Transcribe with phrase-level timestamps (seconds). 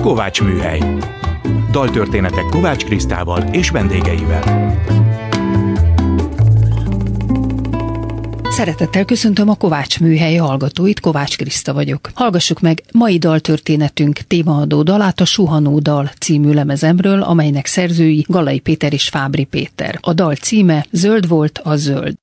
[0.00, 0.80] Kovács Műhely.
[1.70, 4.74] Daltörténetek Kovács Krisztával és vendégeivel.
[8.50, 12.10] Szeretettel köszöntöm a Kovács műhely hallgatóit, Kovács Kriszta vagyok.
[12.14, 18.92] Hallgassuk meg mai daltörténetünk témaadó dalát a Suhanó dal című lemezemről, amelynek szerzői Galai Péter
[18.92, 19.98] és Fábri Péter.
[20.00, 22.14] A dal címe Zöld volt a zöld.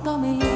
[0.00, 0.51] 到没有。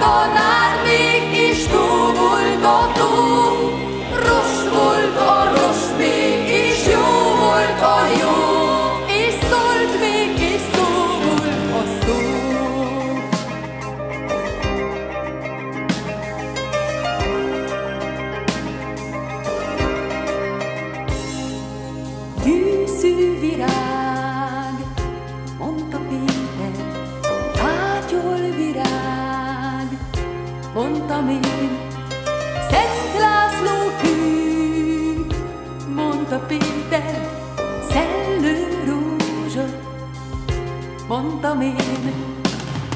[0.00, 0.47] 多难
[41.48, 42.12] akartam én.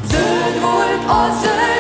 [0.05, 1.72] Zöld volt a zöld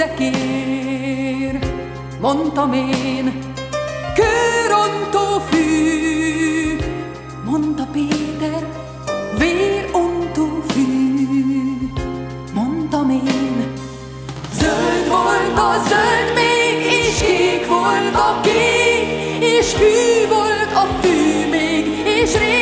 [0.00, 1.58] szekér,
[2.20, 3.38] mondtam én,
[4.14, 6.76] kőrontó fű,
[7.44, 8.66] mondta Péter,
[9.38, 10.88] vérontó fű,
[12.54, 13.72] mondtam én.
[14.52, 21.48] Zöld volt a zöld még, és kék volt a kék, és fű volt a fű
[21.50, 22.59] még, és rég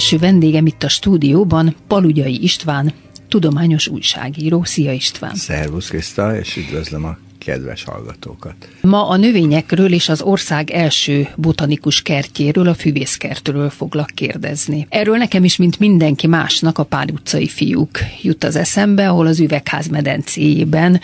[0.00, 2.92] Első vendégem itt a stúdióban Palugyai István,
[3.28, 4.64] tudományos újságíró.
[4.64, 5.34] Szia István!
[5.34, 8.54] Szervusz Kriszta, és üdvözlöm a kedves hallgatókat.
[8.80, 14.86] Ma a növényekről és az ország első botanikus kertjéről, a füvészkertről foglak kérdezni.
[14.88, 19.40] Erről nekem is, mint mindenki másnak, a Pál utcai fiúk jut az eszembe, ahol az
[19.40, 21.00] üvegház medencéjében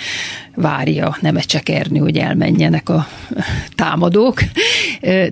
[0.55, 3.09] várja Nemecsek Ernő, hogy elmenjenek a
[3.75, 4.41] támadók.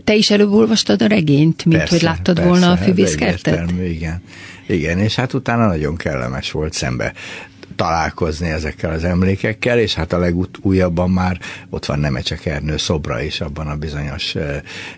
[0.04, 3.70] Te is előbb olvastad a regényt, mint persze, hogy láttad persze, volna a füvészkertet?
[3.70, 4.22] Igen.
[4.66, 7.12] Igen, és hát utána nagyon kellemes volt szembe
[7.76, 11.38] találkozni ezekkel az emlékekkel, és hát a legújabban már
[11.70, 14.36] ott van Nemecsek Ernő szobra is abban a bizonyos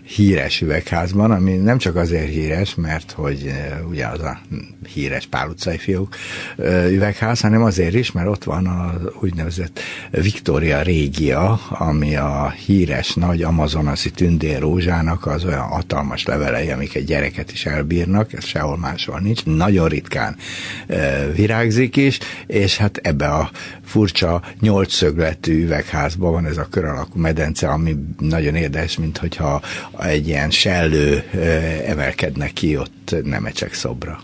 [0.03, 3.51] híres üvegházban, ami nem csak azért híres, mert hogy
[3.89, 4.39] ugye az a
[4.93, 6.15] híres Pál utcai fiúk
[6.89, 9.79] üvegház, hanem azért is, mert ott van az úgynevezett
[10.11, 17.51] Victoria Régia, ami a híres nagy amazonasi tündérrózsának az olyan hatalmas levelei, amik egy gyereket
[17.51, 20.35] is elbírnak, ez sehol máshol nincs, nagyon ritkán
[21.35, 23.51] virágzik is, és hát ebbe a
[23.83, 29.61] furcsa nyolcszögletű üvegházban van ez a kör alakú medence, ami nagyon érdekes, mint hogyha
[29.99, 31.23] egy ilyen sellő
[31.85, 34.19] emelkedne ki ott nemecsek szobra.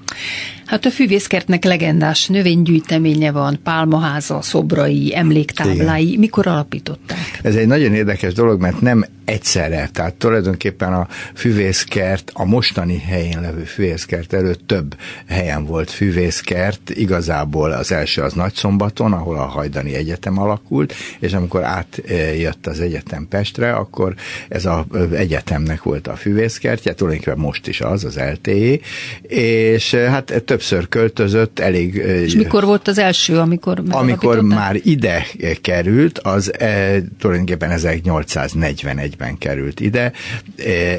[0.65, 6.07] Hát a füvészkertnek legendás növénygyűjteménye van, pálmaháza, szobrai, emléktáblái.
[6.07, 6.19] Igen.
[6.19, 7.39] Mikor alapították?
[7.41, 13.41] Ez egy nagyon érdekes dolog, mert nem egyszerre, tehát tulajdonképpen a füvészkert, a mostani helyén
[13.41, 14.95] levő füvészkert előtt több
[15.27, 21.63] helyen volt füvészkert, igazából az első az Nagyszombaton, ahol a Hajdani Egyetem alakult, és amikor
[21.63, 24.15] átjött az egyetem Pestre, akkor
[24.49, 28.72] ez az egyetemnek volt a füvészkertje, tulajdonképpen most is az, az LTE,
[29.21, 31.95] és hát többször költözött, elég...
[31.95, 35.25] És mikor volt az első, amikor Amikor már ide
[35.61, 40.11] került, az e, tulajdonképpen 1841-ben került ide.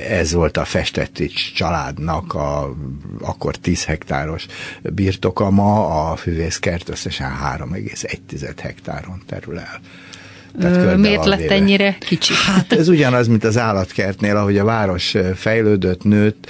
[0.09, 2.75] Ez volt a Festetics családnak a
[3.21, 4.47] akkor 10 hektáros
[4.83, 9.81] birtoka ma, a füvészkert összesen 3,1 hektáron terül el.
[10.61, 11.55] Tehát Miért lett véve.
[11.55, 12.33] ennyire kicsi?
[12.47, 16.47] Hát ez ugyanaz, mint az állatkertnél, ahogy a város fejlődött, nőtt.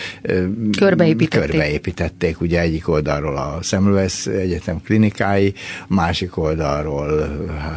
[0.79, 1.51] Körbeépítették.
[1.51, 5.55] Körbeépítették ugye egyik oldalról a Semmelweis Egyetem klinikái,
[5.89, 7.29] másik oldalról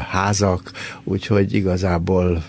[0.10, 0.72] házak,
[1.04, 2.44] úgyhogy igazából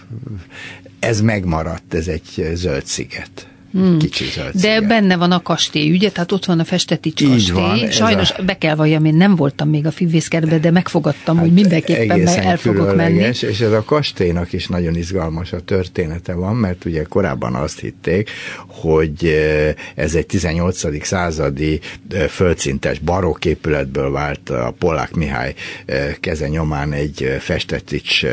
[0.99, 3.49] ez megmaradt, ez egy zöld sziget.
[3.73, 3.99] Hmm.
[3.99, 6.11] Kicsi De benne van a kastély, ugye?
[6.11, 7.55] Tehát ott van a Festetics kastély.
[7.55, 8.43] Van, Sajnos a...
[8.43, 12.57] be kell valljam, én nem voltam még a füvészkertbe, de megfogadtam, hát hogy mindenképpen el
[12.57, 13.23] fogok menni.
[13.23, 18.31] És ez a kastélynak is nagyon izgalmas a története van, mert ugye korábban azt hitték,
[18.67, 21.05] hogy eh, ez egy 18.
[21.05, 21.81] századi
[22.11, 25.55] eh, földszintes barokk épületből vált a Polák Mihály
[25.87, 28.25] eh, keze nyomán egy Festetics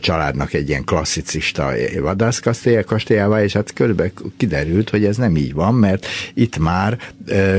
[0.00, 5.74] családnak egy ilyen klasszicista vadászkastélyává, és hát körülbelül kiderült, kiderült, hogy ez nem így van,
[5.74, 6.98] mert itt már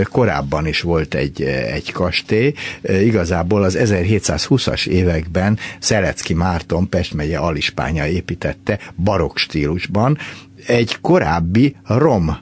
[0.03, 8.07] korábban is volt egy, egy kastély, igazából az 1720-as években Szelecki Márton Pest megye Alispánya
[8.07, 10.17] építette barokk stílusban,
[10.65, 12.37] egy korábbi rom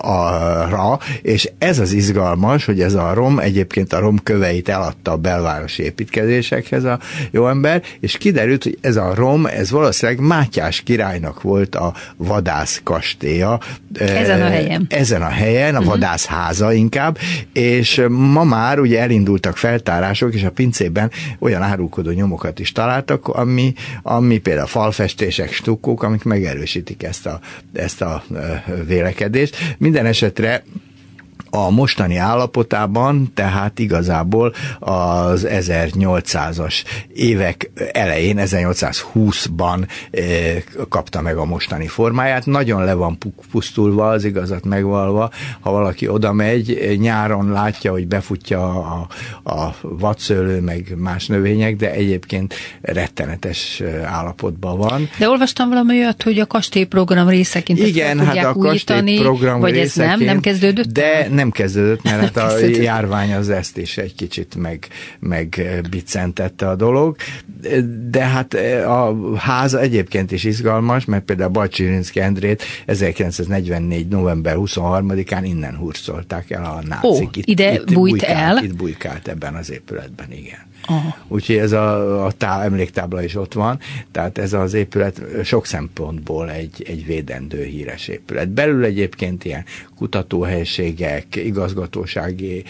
[0.00, 5.16] arra, és ez az izgalmas, hogy ez a rom, egyébként a rom köveit eladta a
[5.16, 6.98] belvárosi építkezésekhez a
[7.30, 12.80] jó ember, és kiderült, hogy ez a rom, ez valószínűleg Mátyás királynak volt a vadász
[12.84, 13.60] kastélya.
[13.98, 14.86] Ezen a helyen.
[14.88, 16.76] Ezen a helyen, a uh-huh.
[16.76, 17.18] inkább,
[17.52, 23.72] és ma már ugye elindultak feltárások, és a pincében olyan árulkodó nyomokat is találtak, ami,
[24.02, 27.40] ami például falfestések, stukkók, amik megerősítik ezt a,
[27.72, 28.24] ezt a
[28.86, 29.56] vélekedést.
[29.78, 30.62] Minden esetre
[31.50, 36.84] a mostani állapotában, tehát igazából az 1800-as
[37.14, 42.46] évek elején, 1820-ban eh, kapta meg a mostani formáját.
[42.46, 43.18] Nagyon le van
[43.50, 45.30] pusztulva, az igazat megvalva.
[45.60, 49.08] Ha valaki oda megy, nyáron látja, hogy befutja a,
[49.50, 55.08] a vadszőlő, meg más növények, de egyébként rettenetes eh, állapotban van.
[55.18, 60.20] De olvastam valami olyat, hogy a kastélyprogram részeként Igen, hát a kastélyprogram vagy ez nem,
[60.20, 60.86] nem kezdődött?
[60.86, 66.74] De nem kezdődött, mert hát a járvány az ezt is egy kicsit meg, megbicentette a
[66.74, 67.16] dolog.
[68.10, 68.54] De hát
[68.86, 74.08] a ház egyébként is izgalmas, mert például Bacsirinszki Endrét 1944.
[74.08, 77.10] november 23-án innen hurcolták el a nácik.
[77.10, 78.64] Ó, itt, ide itt bújt bujkált, el?
[78.64, 80.66] Itt bujkált ebben az épületben, igen.
[80.88, 81.16] Aha.
[81.28, 83.78] Úgyhogy ez a, a tá, emléktábla is ott van,
[84.10, 88.48] tehát ez az épület sok szempontból egy, egy védendő híres épület.
[88.48, 89.64] Belül egyébként ilyen
[89.96, 92.64] kutatóhelységek, igazgatósági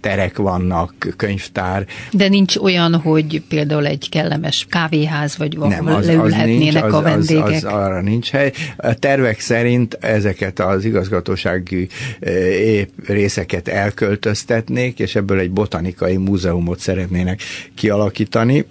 [0.00, 1.86] terek vannak, könyvtár.
[2.12, 7.44] De nincs olyan, hogy például egy kellemes kávéház, vagy Nem, az, az nincs, a vendégek?
[7.44, 8.52] Az, az, az arra nincs hely.
[8.76, 11.88] A tervek szerint ezeket az igazgatósági
[13.06, 17.40] részeket elköltöztetnék, és ebből egy botanikai múzeumot szeretnének
[17.74, 18.64] kialakítani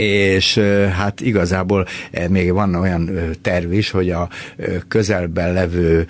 [0.00, 0.60] és
[0.96, 1.86] hát igazából
[2.28, 3.10] még van olyan
[3.42, 4.28] terv is, hogy a
[4.88, 6.06] közelben levő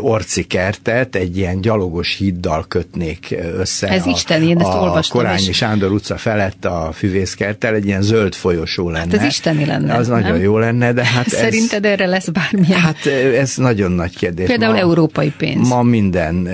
[0.00, 3.88] orci kertet egy ilyen gyalogos híddal kötnék össze.
[3.88, 5.56] Ez a, Isten, én ezt a Korányi is.
[5.56, 8.98] Sándor utca felett a füvészkerttel egy ilyen zöld folyosó lenne.
[8.98, 9.94] Hát ez isteni lenne.
[9.94, 10.20] Az nem?
[10.20, 12.80] nagyon jó lenne, de hát Szerinted ez, erre lesz bármilyen?
[12.80, 14.46] Hát ez nagyon nagy kérdés.
[14.46, 15.68] Például ma, európai pénz.
[15.68, 16.48] Ma minden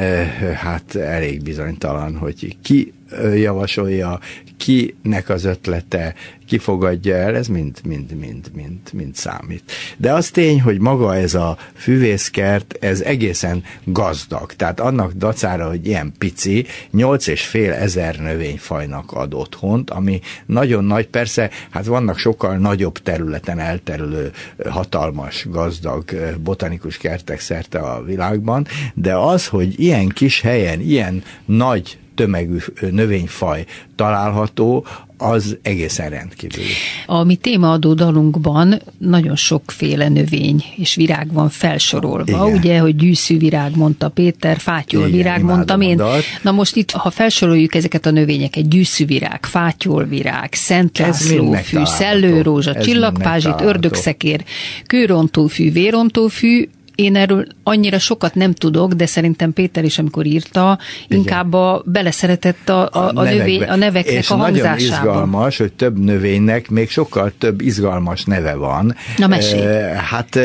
[0.55, 2.93] hát elég bizonytalan, hogy ki
[3.35, 4.21] javasolja,
[4.57, 6.15] kinek az ötlete,
[6.47, 9.73] ki fogadja el, ez mind, mind, mind, mind, mind számít.
[9.97, 14.53] De az tény, hogy maga ez a füvészkert, ez egészen gazdag.
[14.53, 20.85] Tehát annak dacára, hogy ilyen pici, nyolc és fél ezer növényfajnak ad otthont, ami nagyon
[20.85, 24.31] nagy, persze, hát vannak sokkal nagyobb területen elterülő
[24.69, 26.05] hatalmas, gazdag
[26.43, 32.57] botanikus kertek szerte a világban, de az, hogy ilyen kis helyen, ilyen nagy tömegű
[32.91, 33.65] növényfaj
[33.97, 36.65] található, az egészen rendkívül.
[37.07, 42.47] A mi témaadó dalunkban nagyon sokféle növény és virág van felsorolva.
[42.47, 42.59] Igen.
[42.59, 46.03] Ugye, hogy gyűszűvirág mondta Péter, fátyolvirág mondtam én.
[46.43, 54.45] Na most itt, ha felsoroljuk ezeket a növényeket, gyűszűvirág, fátyolvirág, Szent Lászlófű, szellőrózsa, csillagpázsit, ördögszekér,
[54.87, 61.19] kőrontófű, vérontófű, én erről annyira sokat nem tudok, de szerintem Péter is, amikor írta, Igen.
[61.19, 64.75] inkább a, beleszeretett a, a, a, a, növény, a neveknek és a hangzásába.
[64.75, 68.97] Nagyon izgalmas, hogy több növénynek még sokkal több izgalmas neve van.
[69.17, 69.95] Na mesélj.
[69.97, 70.39] Hát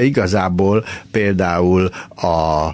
[0.00, 2.68] igazából például a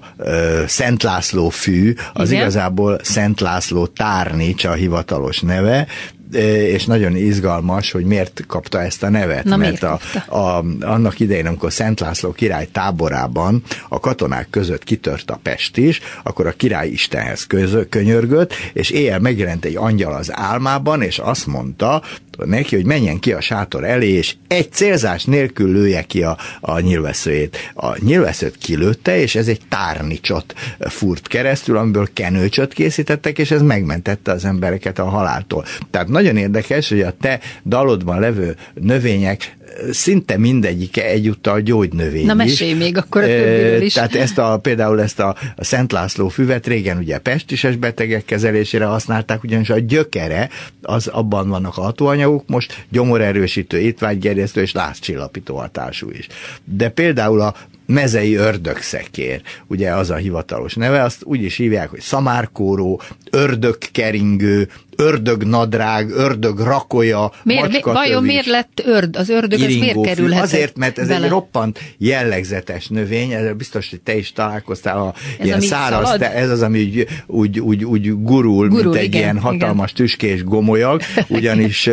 [0.67, 2.43] Szent László fű, az Igen?
[2.43, 5.87] igazából Szent László Tárnics a hivatalos neve,
[6.35, 9.45] és nagyon izgalmas, hogy miért kapta ezt a nevet.
[9.45, 15.31] Na, mert a, a, annak idején, amikor Szent László király táborában a katonák között kitört
[15.31, 20.33] a pest is, akkor a király Istenhez közö, könyörgött, és éjjel megjelent egy angyal az
[20.33, 22.03] álmában, és azt mondta
[22.37, 26.81] neki, hogy menjen ki a sátor elé, és egy célzás nélkül lője ki a, a
[26.81, 27.57] nyilveszőjét.
[27.75, 34.33] A nyilveszőt kilőtte, és ez egy tárnicsot furt keresztül, amiből kenőcsöt készítettek, és ez megmentette
[34.33, 35.65] az embereket a haláltól.
[35.91, 39.57] Tehát nagyon érdekes, hogy a te dalodban levő növények
[39.91, 43.93] szinte mindegyike egyúttal gyógynövény Na mesélj még akkor a többiről is.
[43.93, 48.85] Tehát ezt a, például ezt a, a Szent László füvet régen ugye pestises betegek kezelésére
[48.85, 50.49] használták, ugyanis a gyökere,
[50.83, 56.27] az abban vannak a hatóanyagok, most gyomorerősítő, étvágygerjesztő és lázcsillapító hatású is.
[56.65, 57.55] De például a
[57.87, 63.01] mezei ördögszekér, ugye az a hivatalos neve, azt úgy is hívják, hogy szamárkóró,
[63.31, 69.17] ördögkeringő, ördögnadrág, ördög rakoja, miért, macska Vajon miért lett örd?
[69.17, 70.43] Az ördög az miért kerülhet?
[70.43, 71.25] Azért, mert ez bele?
[71.25, 76.33] egy roppant jellegzetes növény, ez biztos, hogy te is találkoztál a ez ilyen száraz, te,
[76.33, 80.07] ez az, ami úgy, úgy, úgy, úgy gurul, gurul, mint egy igen, ilyen hatalmas igen.
[80.07, 81.91] tüskés gomolyag, ugyanis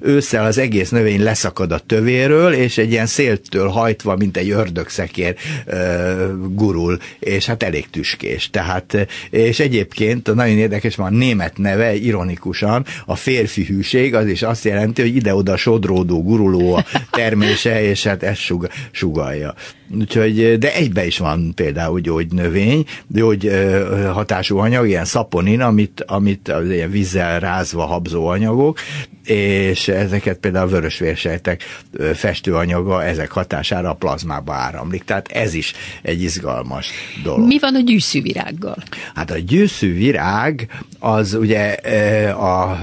[0.00, 5.34] ősszel az egész növény leszakad a tövéről, és egy ilyen széltől hajtva, mint egy ördögszekér
[6.48, 8.50] gurul, és hát elég tüskés.
[8.50, 14.26] Tehát, és egyébként nagyon érdekes, van a német neve, ironikus tipikusan a férfi hűség az
[14.26, 19.54] is azt jelenti, hogy ide-oda sodródó, guruló a termése, és hát ez sug, sugalja.
[19.98, 23.50] Úgyhogy, de egybe is van például gyógynövény, gyógy
[24.12, 26.52] hatású anyag, ilyen szaponin, amit, amit
[26.90, 28.78] vízzel rázva habzó anyagok,
[29.30, 31.62] és ezeket például a vörösvérsejtek
[32.14, 35.04] festőanyaga ezek hatására a plazmába áramlik.
[35.04, 35.72] Tehát ez is
[36.02, 36.90] egy izgalmas
[37.22, 37.46] dolog.
[37.46, 38.76] Mi van a gyűszűvirággal?
[39.14, 40.68] Hát a gyűszűvirág
[40.98, 41.72] az ugye
[42.32, 42.80] a,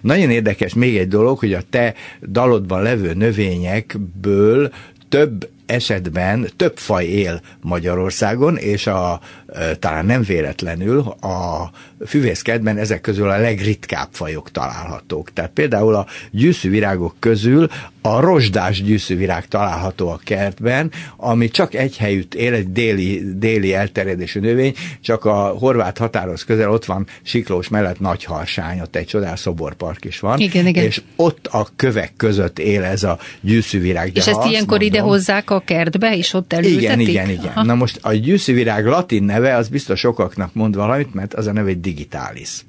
[0.00, 1.94] nagyon érdekes még egy dolog, hogy a te
[2.28, 4.72] dalodban levő növényekből
[5.08, 9.20] több esetben több faj él Magyarországon, és a,
[9.78, 11.70] talán nem véletlenül a
[12.06, 15.32] füvészkedben ezek közül a legritkább fajok találhatók.
[15.32, 17.68] Tehát például a gyűszűvirágok közül
[18.06, 24.40] a rozsdás gyűszűvirág található a kertben, ami csak egy helyütt él, egy déli, déli elterjedésű
[24.40, 30.04] növény, csak a horvát határhoz közel ott van Siklós mellett Nagyharsány, ott egy csodás szoborpark
[30.04, 30.84] is van, igen, igen.
[30.84, 34.12] és ott a kövek között él ez a gyűszűvirág.
[34.12, 36.82] De és ezt ilyenkor mondom, ide hozzák a kertbe, és ott elültetik?
[36.82, 37.52] Igen, igen, igen.
[37.54, 37.64] Aha.
[37.64, 41.68] Na most a gyűszűvirág latin neve, az biztos sokaknak mond valamit, mert az a neve
[41.68, 42.66] egy digitális.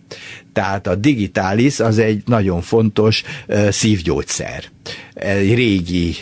[0.54, 3.24] Tehát a digitális az egy nagyon fontos
[3.70, 4.64] szívgyógyszer
[5.14, 6.16] egy régi,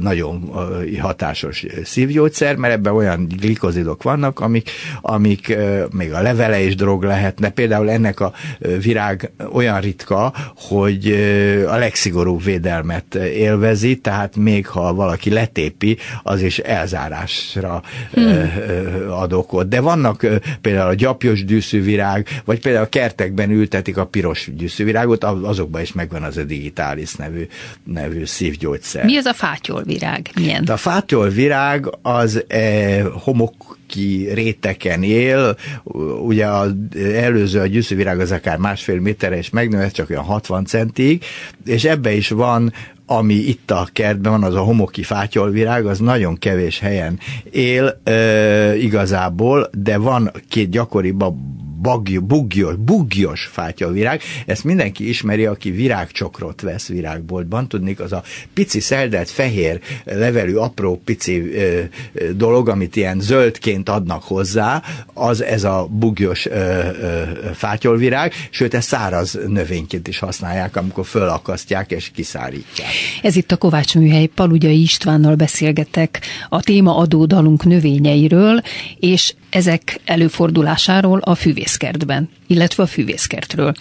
[0.00, 0.50] nagyon
[1.00, 5.56] hatásos szívgyógyszer, mert ebben olyan glikozidok vannak, amik, amik
[5.90, 7.50] még a levele is drog lehetne.
[7.50, 8.32] Például ennek a
[8.82, 11.10] virág olyan ritka, hogy
[11.68, 18.50] a legszigorúbb védelmet élvezi, tehát még ha valaki letépi, az is elzárásra hmm.
[19.10, 19.68] ad okot.
[19.68, 20.26] De vannak
[20.60, 25.80] például a gyapjos dűszű virág, vagy például a kertek kertekben ültetik a piros gyűszűvirágot, azokban
[25.80, 27.46] is megvan az a digitális nevű,
[27.84, 29.04] nevű szívgyógyszer.
[29.04, 30.30] Mi az a fátyolvirág?
[30.34, 30.64] Milyen?
[30.64, 35.56] De a fátyolvirág az e, homok ki réteken él,
[36.26, 36.72] ugye az
[37.14, 41.24] előző a gyűszűvirág az akár másfél méterre és megnő, csak olyan 60 centig,
[41.64, 42.72] és ebbe is van
[43.06, 47.18] ami itt a kertben van, az a homoki fátyolvirág, az nagyon kevés helyen
[47.50, 51.34] él e, igazából, de van két gyakoribb a
[51.80, 54.20] baggy, bugyos, bugyos fátyolvirág.
[54.46, 57.68] Ezt mindenki ismeri, aki virágcsokrot vesz virágboltban.
[57.68, 58.22] Tudnék, az a
[58.54, 61.82] pici szeldelt fehér levelű apró pici ö,
[62.36, 67.22] dolog, amit ilyen zöldként adnak hozzá, az ez a bugyos ö, ö,
[67.54, 72.88] fátyolvirág, sőt, ezt száraz növényként is használják, amikor fölakasztják és kiszárítják.
[73.22, 78.62] Ez itt a Kovács Műhely Palugyai Istvánnal beszélgetek a téma adódalunk növényeiről,
[78.98, 83.74] és ezek előfordulásáról a füvészkertben, illetve a füvészkertről.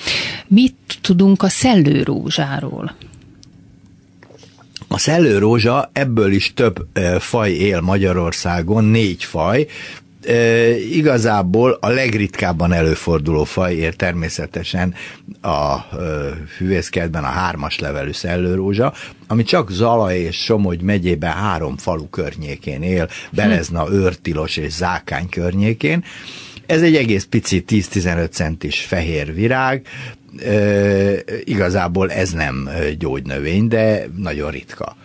[0.47, 2.95] Mit tudunk a szellőrózsáról?
[4.87, 6.87] A szellőrózsa, ebből is több
[7.19, 9.67] faj él Magyarországon, négy faj,
[10.25, 14.93] e, igazából a legritkábban előforduló faj ér természetesen
[15.41, 15.79] a e,
[16.57, 18.93] hűvészkertben a hármas levelű szellőrózsa,
[19.27, 26.03] ami csak Zala és Somogy megyében három falu környékén él, Belezna, Őrtilos és Zákány környékén.
[26.65, 29.87] Ez egy egész pici 10-15 centis fehér virág,
[30.45, 30.53] e,
[31.43, 34.95] igazából ez nem gyógynövény, de nagyon ritka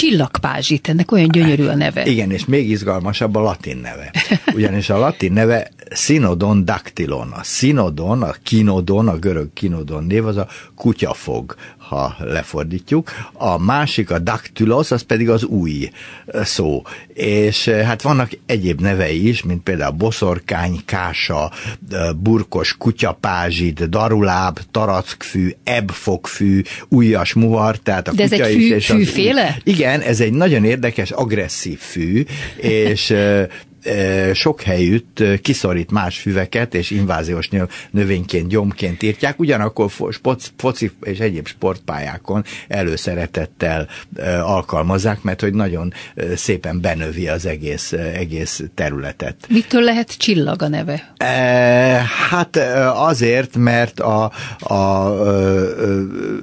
[0.00, 2.06] csillagpázsit, ennek olyan gyönyörű a neve.
[2.06, 4.12] Igen, és még izgalmasabb a latin neve.
[4.54, 7.30] Ugyanis a latin neve Synodon dactylon.
[7.30, 11.56] A Synodon, a kinodon, a görög kinodon név az a kutyafog
[11.90, 13.10] ha lefordítjuk.
[13.32, 15.90] A másik, a dactylos, az pedig az új
[16.42, 16.82] szó.
[17.14, 21.52] És hát vannak egyéb nevei is, mint például boszorkány, kása,
[22.16, 28.70] burkos kutyapázsid, daruláb, tarackfű, ebfogfű, újas muhar, tehát a De kutya ez egy fű, is,
[28.70, 29.54] és fűféle?
[29.56, 32.24] Az, igen, ez egy nagyon érdekes, agresszív fű,
[32.56, 33.14] és
[34.32, 37.48] sok helyütt kiszorít más füveket, és inváziós
[37.90, 39.90] növényként, gyomként írtják, ugyanakkor
[40.56, 43.88] foci és egyéb sportpályákon előszeretettel
[44.42, 45.92] alkalmazzák, mert hogy nagyon
[46.34, 49.36] szépen benövi az egész, egész területet.
[49.48, 51.14] Mitől lehet csillag a neve?
[52.30, 52.56] Hát
[52.94, 54.74] azért, mert a, a,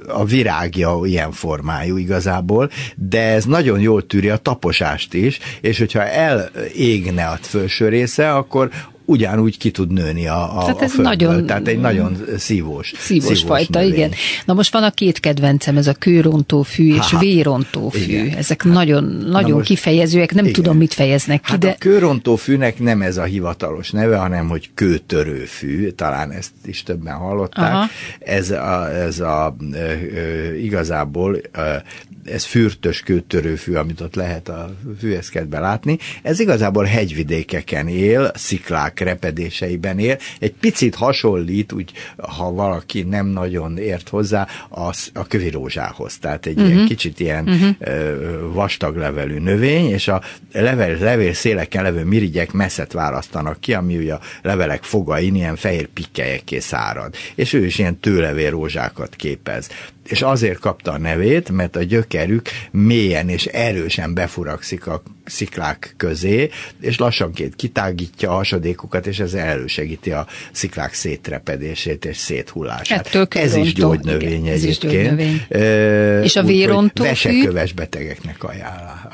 [0.08, 6.04] a virágja ilyen formájú igazából, de ez nagyon jól tűri a taposást is, és hogyha
[6.04, 8.70] elégne a felső része, akkor
[9.08, 11.28] ugyanúgy ki tud nőni a, a, Tehát ez a földből.
[11.28, 13.94] Nagyon, Tehát egy nagyon szívós Szívós, szívós fajta, növény.
[13.94, 14.10] igen.
[14.44, 18.00] Na most van a két kedvencem, ez a kőrontó fű és ha, vérontó fű.
[18.00, 18.36] Igen.
[18.36, 20.54] Ezek hát, nagyon, nagyon most, kifejezőek, nem igen.
[20.56, 21.50] tudom, mit fejeznek ki.
[21.50, 21.68] Hát de...
[21.68, 26.82] a kőrontó fűnek nem ez a hivatalos neve, hanem hogy kőtörő fű, talán ezt is
[26.82, 27.72] többen hallották.
[27.72, 27.86] Aha.
[28.18, 31.82] Ez a, ez a e, e, igazából e,
[32.24, 35.98] ez fürtös kőtörőfű, amit ott lehet a fűeszkedben látni.
[36.22, 40.18] Ez igazából hegyvidékeken él, sziklák repedéseiben él.
[40.38, 46.18] Egy picit hasonlít, úgy, ha valaki nem nagyon ért hozzá, az, a kövirózsához.
[46.18, 46.68] Tehát egy uh-huh.
[46.68, 46.88] ilyen mhm.
[46.88, 48.52] kicsit ilyen uh-huh.
[48.52, 54.14] vastag levelű növény, és a level, levél széleken levő mirigyek messzet választanak ki, ami ugye
[54.14, 57.14] a levelek fogain ilyen fehér pikkelyekké szárad.
[57.34, 59.68] És ő is ilyen tőlevél rózsákat képez
[60.08, 66.48] és azért kapta a nevét, mert a gyökerük mélyen és erősen befurakszik a sziklák közé,
[66.80, 73.06] és lassanként kitágítja a hasadékokat, és ez elősegíti a sziklák szétrepedését és széthullását.
[73.06, 74.54] Ettől ez is gyógynövény Igen, egyébként.
[74.54, 75.42] Ez is gyógynövény.
[75.48, 77.08] E, és a vérontó fű?
[77.08, 78.44] Veseköves betegeknek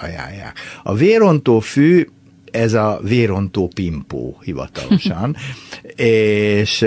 [0.01, 0.59] ajánlják.
[0.83, 2.07] A vérontó fű
[2.55, 5.37] ez a vérontó pimpó hivatalosan,
[5.97, 6.83] és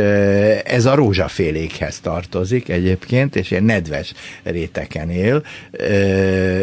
[0.63, 5.43] ez a rózsafélékhez tartozik egyébként, és ilyen nedves réteken él,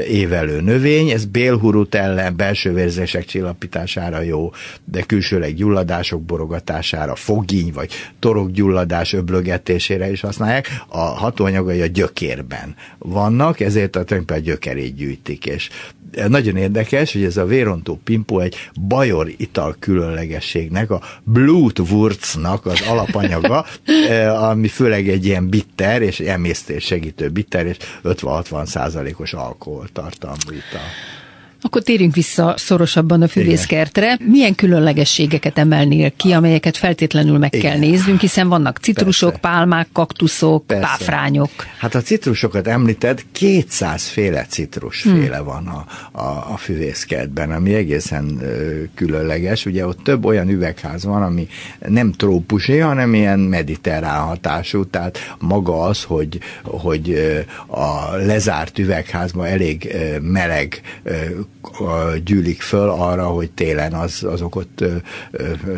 [0.09, 4.51] évelő növény, ez bélhurut ellen, belső vérzések csillapítására jó,
[4.85, 10.69] de külsőleg gyulladások borogatására, fogíny vagy torokgyulladás öblögetésére is használják.
[10.89, 15.71] A hatóanyagai a gyökérben vannak, ezért a a gyökerét gyűjtik, és
[16.29, 18.57] nagyon érdekes, hogy ez a vérontó pimpó egy
[18.89, 23.67] bajor ital különlegességnek, a Blutwurznak az alapanyaga,
[24.51, 30.89] ami főleg egy ilyen bitter és emésztés segítő bitter és 50-60 százalékos alkoholtartalmú ital.
[31.65, 34.19] Akkor térjünk vissza szorosabban a fűvészkertre.
[34.25, 37.71] Milyen különlegességeket emelnél ki, amelyeket feltétlenül meg Igen.
[37.71, 39.49] kell néznünk, hiszen vannak citrusok, Persze.
[39.49, 40.87] pálmák, kaktuszok, Persze.
[40.87, 41.51] páfrányok.
[41.79, 45.47] Hát a citrusokat említed, 200 féle citrusféle hmm.
[45.47, 45.87] van a,
[46.19, 49.67] a, a füvészkertben, ami egészen ö, különleges.
[49.67, 51.49] Ugye ott több olyan üvegház van, ami
[51.89, 57.35] nem trópusi, hanem ilyen mediterrán hatású, tehát maga az, hogy, hogy
[57.67, 60.81] a lezárt üvegházban elég meleg
[62.25, 64.85] gyűlik föl arra, hogy télen az, azok ott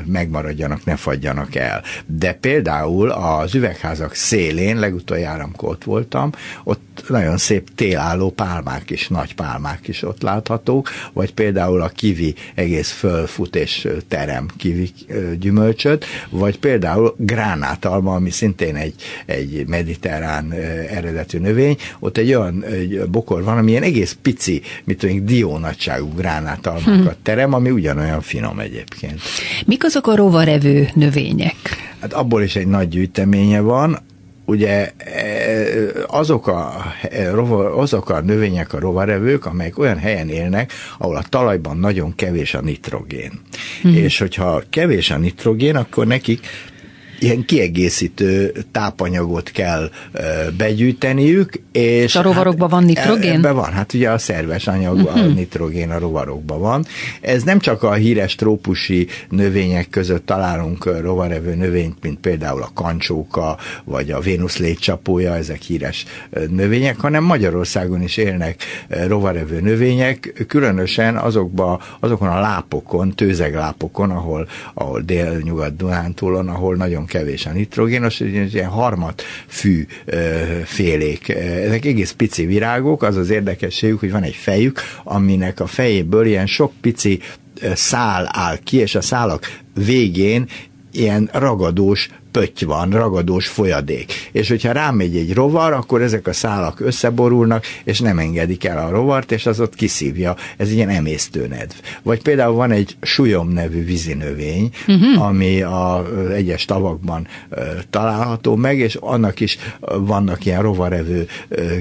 [0.04, 1.82] megmaradjanak, ne fagyjanak el.
[2.06, 6.30] De például az üvegházak szélén, legutoljára, amikor ott voltam,
[6.64, 12.34] ott nagyon szép télálló pálmák is, nagy pálmák is ott láthatók, vagy például a kivi
[12.54, 14.90] egész fölfut és terem kivi
[15.38, 18.94] gyümölcsöt, vagy például gránátalma, ami szintén egy,
[19.26, 20.52] egy mediterrán
[20.90, 25.58] eredetű növény, ott egy olyan egy bokor van, ami ilyen egész pici, mit tudom, dió
[25.76, 29.20] nagyságú gránátalmakat terem, ami ugyanolyan finom egyébként.
[29.66, 31.56] Mik azok a rovarevő növények?
[32.00, 33.98] Hát abból is egy nagy gyűjteménye van,
[34.44, 35.22] ugye e,
[36.06, 37.40] azok a, e,
[37.76, 42.60] azok a növények, a rovarevők, amelyek olyan helyen élnek, ahol a talajban nagyon kevés a
[42.60, 43.32] nitrogén.
[43.82, 43.94] Hmm.
[43.94, 46.46] És hogyha kevés a nitrogén, akkor nekik
[47.18, 49.90] ilyen kiegészítő tápanyagot kell
[50.56, 51.60] begyűjteniük.
[51.72, 53.32] És, és a rovarokban hát, van nitrogén?
[53.32, 55.20] Ebben van, hát ugye a szerves anyag, uh-huh.
[55.20, 55.34] a mhm.
[55.34, 56.84] nitrogén a rovarokban van.
[57.20, 63.58] Ez nem csak a híres trópusi növények között találunk rovarevő növényt, mint például a kancsóka,
[63.84, 66.04] vagy a Vénusz létcsapója, ezek híres
[66.50, 68.62] növények, hanem Magyarországon is élnek
[69.06, 77.50] rovarevő növények, különösen azokba, azokon a lápokon, tőzeglápokon, ahol, ahol dél-nyugat-Dunántúlon, ahol nagyon kevés a
[77.50, 79.86] nitrogénos, ilyen harmat fű
[80.64, 81.28] félék.
[81.28, 86.46] Ezek egész pici virágok, az az érdekességük, hogy van egy fejük, aminek a fejéből ilyen
[86.46, 87.20] sok pici
[87.74, 90.46] szál áll ki, és a szálak végén
[90.92, 94.12] ilyen ragadós pötty van, ragadós folyadék.
[94.32, 98.90] És hogyha rámegy egy rovar, akkor ezek a szálak összeborulnak, és nem engedik el a
[98.90, 100.36] rovart, és az ott kiszívja.
[100.56, 101.74] Ez ilyen emésztőnedv.
[102.02, 105.22] Vagy például van egy sujom nevű vízinövény, uh-huh.
[105.22, 107.26] ami a egyes tavakban
[107.90, 111.26] található meg, és annak is vannak ilyen rovarevő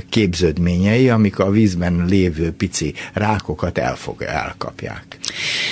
[0.10, 5.18] képződményei, amik a vízben lévő pici rákokat elfog, elkapják.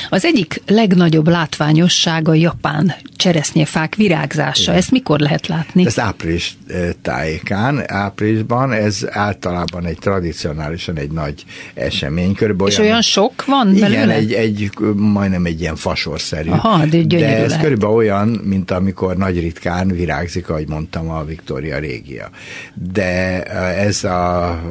[0.09, 4.72] Az egyik legnagyobb látványosság a japán cseresznyefák virágzása.
[4.73, 5.85] Ezt mikor lehet látni?
[5.85, 6.57] Ez április
[7.01, 12.33] tájékán, áprilisban, ez általában egy tradicionálisan egy nagy esemény.
[12.33, 13.87] Körülbelül És olyan, olyan sok van belőle?
[13.87, 16.49] Igen, egy, egy, majdnem egy ilyen fasorszerű.
[16.49, 17.63] Aha, de, de ez lehet.
[17.63, 22.29] körülbelül olyan, mint amikor nagy ritkán virágzik, ahogy mondtam, a Victoria régia.
[22.91, 23.43] De
[23.77, 24.61] ez a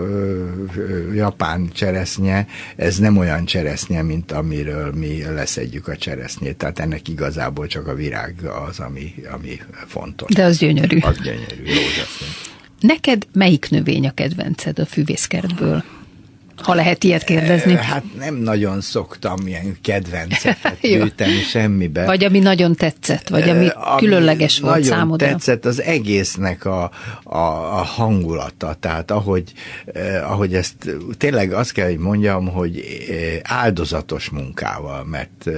[1.15, 6.57] japán cseresznye, ez nem olyan cseresznye, mint amiről mi leszedjük a cseresznyét.
[6.57, 8.35] Tehát ennek igazából csak a virág
[8.69, 9.61] az, ami, ami
[9.93, 10.35] fontos.
[10.35, 10.99] De az gyönyörű.
[10.99, 12.27] Az gyönyörű, rózsaszín.
[12.81, 15.85] Neked melyik növény a kedvenced a füvészkertből?
[16.57, 17.75] Ha lehet ilyet kérdezni.
[17.75, 22.05] Hát nem nagyon szoktam ilyen kedvenceket gyűjteni semmibe.
[22.05, 25.27] Vagy ami nagyon tetszett, vagy ami, ami különleges volt nagyon számodra.
[25.27, 26.91] tetszett az egésznek a,
[27.23, 27.37] a,
[27.79, 28.75] a hangulata.
[28.81, 29.53] Tehát ahogy,
[29.85, 30.75] eh, ahogy ezt
[31.17, 32.85] tényleg azt kell, hogy mondjam, hogy
[33.43, 35.51] áldozatos munkával, mert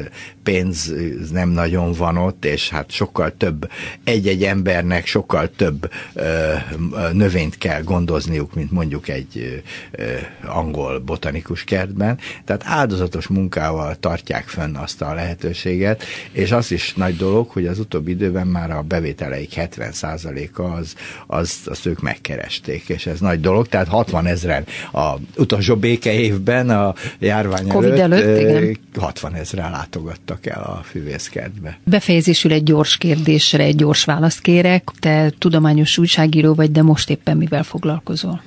[0.43, 0.93] pénz
[1.33, 3.71] nem nagyon van ott, és hát sokkal több,
[4.05, 6.65] egy-egy embernek sokkal több eh,
[7.13, 14.49] növényt kell gondozniuk, mint mondjuk egy eh, angol valahol botanikus kertben, tehát áldozatos munkával tartják
[14.49, 18.83] fönn azt a lehetőséget, és az is nagy dolog, hogy az utóbbi időben már a
[18.83, 20.95] bevételeik 70%-a az,
[21.27, 26.71] az, azt ők megkeresték, és ez nagy dolog, tehát 60 ezeren a utolsó béke évben
[26.71, 28.79] a járvány Covid előtt, előtt igen.
[28.99, 31.79] 60 ezeren látogattak el a füvészkertbe.
[31.85, 34.91] Befejezésül egy gyors kérdésre, egy gyors választ kérek.
[34.99, 38.43] Te tudományos újságíró vagy, de most éppen mivel foglalkozol?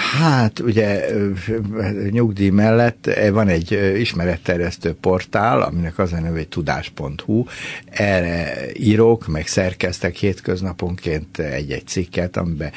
[0.00, 1.04] Hát ugye
[2.10, 7.44] nyugdíj mellett van egy ismeretterjesztő portál, aminek az a neve, hogy tudás.hu.
[7.90, 12.72] Erre írok, meg szerkeztek hétköznaponként egy-egy cikket, amiben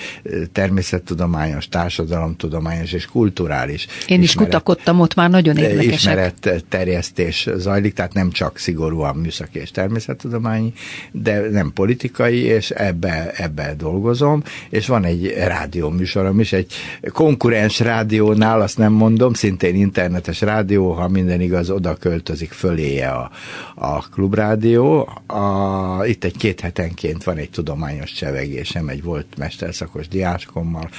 [0.52, 5.94] természettudományos, társadalomtudományos és kulturális Én is ismeret, kutakodtam, ott már nagyon érdekesek.
[5.94, 10.74] Ismeretterjesztés zajlik, tehát nem csak szigorúan műszaki és természettudományi,
[11.12, 16.74] de nem politikai, és ebbe, ebbe dolgozom, és van egy rádió műsorom is, egy
[17.14, 23.32] konkurens rádiónál, azt nem mondom, szintén internetes rádió, ha minden igaz, oda költözik föléje a,
[23.76, 25.10] a klubrádió.
[25.28, 30.90] A, itt egy két hetenként van egy tudományos csevegésem, egy volt mesterszakos diákommal,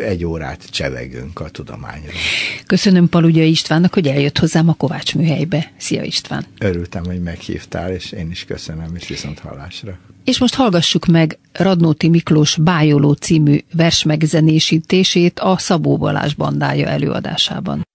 [0.00, 2.12] egy órát csevegünk a tudományról.
[2.66, 5.72] Köszönöm Paludja Istvánnak, hogy eljött hozzám a Kovács műhelybe.
[5.76, 6.44] Szia István!
[6.58, 9.98] Örültem, hogy meghívtál, és én is köszönöm, és viszont hallásra.
[10.26, 17.86] És most hallgassuk meg Radnóti Miklós Bájoló című versmegzenésítését a Szabó Balázs bandája előadásában.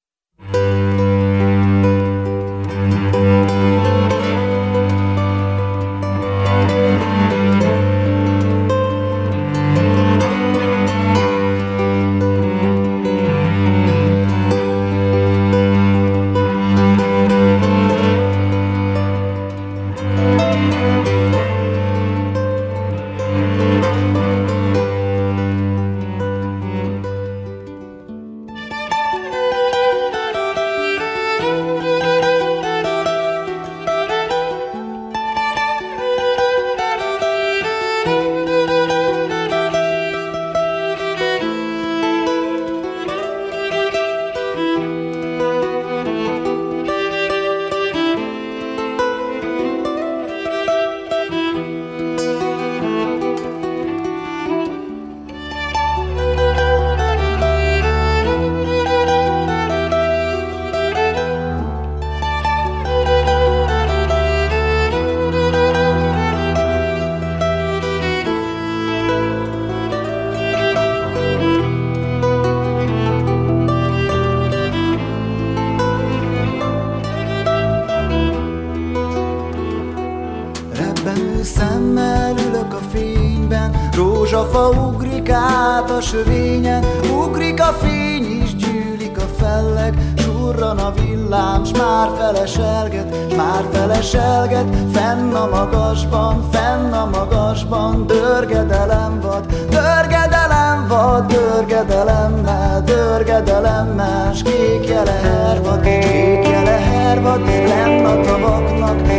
[94.02, 104.42] Már feleselget, fenn a magasban, fenn a magasban, dörgedelem vad, dörgedelem vad, dörgedelemmel, dörgedelemmel, s
[104.42, 109.11] kék jele hervad, kék jele hervad, lenn a tavaknak,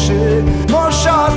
[0.00, 1.36] mossa az eső, mossa az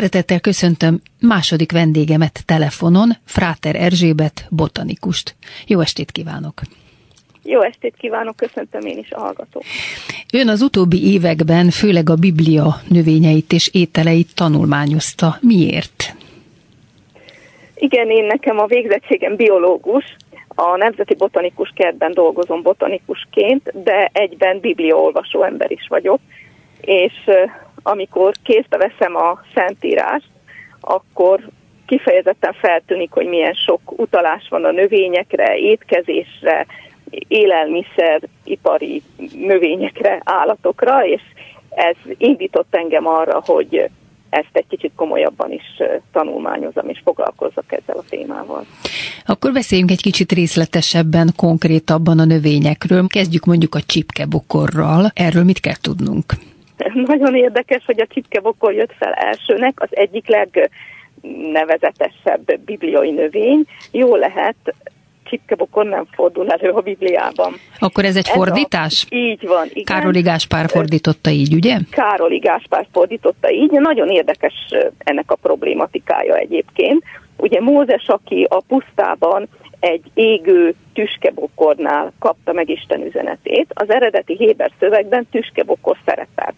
[0.00, 5.34] Szeretettel köszöntöm második vendégemet telefonon, Fráter Erzsébet, botanikust.
[5.66, 6.60] Jó estét kívánok!
[7.42, 9.62] Jó estét kívánok, köszöntöm én is a hallgatók.
[10.32, 15.36] Ön az utóbbi években főleg a Biblia növényeit és ételeit tanulmányozta.
[15.40, 16.14] Miért?
[17.74, 20.16] Igen, én nekem a végzettségem biológus,
[20.48, 26.20] a Nemzeti Botanikus Kertben dolgozom botanikusként, de egyben bibliaolvasó ember is vagyok,
[26.80, 27.12] és
[27.82, 30.28] amikor kézbe veszem a szentírást,
[30.80, 31.48] akkor
[31.86, 36.66] kifejezetten feltűnik, hogy milyen sok utalás van a növényekre, étkezésre,
[37.28, 39.02] élelmiszer, ipari
[39.34, 41.20] növényekre, állatokra, és
[41.70, 43.90] ez indított engem arra, hogy
[44.30, 48.64] ezt egy kicsit komolyabban is tanulmányozom, és foglalkozzak ezzel a témával.
[49.26, 53.06] Akkor beszéljünk egy kicsit részletesebben, konkrétabban a növényekről.
[53.06, 55.10] Kezdjük mondjuk a csipkebokorral.
[55.14, 56.32] Erről mit kell tudnunk?
[57.06, 63.64] Nagyon érdekes, hogy a csipkebokor jött fel elsőnek, az egyik legnevezetesebb bibliai növény.
[63.90, 64.74] Jó lehet,
[65.24, 67.54] csipkebokor nem fordul elő a Bibliában.
[67.78, 69.06] Akkor ez egy ez fordítás?
[69.10, 69.84] A, így van, igen.
[69.84, 71.76] Károli Gáspár fordította így, ugye?
[71.90, 73.70] Károli Gáspár fordította így.
[73.70, 74.54] Nagyon érdekes
[74.98, 77.04] ennek a problématikája egyébként
[77.40, 79.48] Ugye Mózes, aki a pusztában
[79.80, 86.54] egy égő tüskebokornál kapta meg Isten üzenetét, az eredeti Héber szövegben tüskebokor szerepel.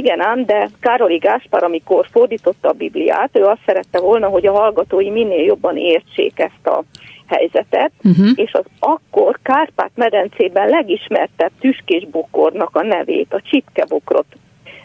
[0.00, 4.52] Igen ám, de Károli Gáspár, amikor fordította a Bibliát, ő azt szerette volna, hogy a
[4.52, 6.82] hallgatói minél jobban értsék ezt a
[7.26, 8.28] helyzetet, uh-huh.
[8.34, 14.26] és az akkor Kárpát-medencében legismertebb tüskésbokornak a nevét, a csipkebokrot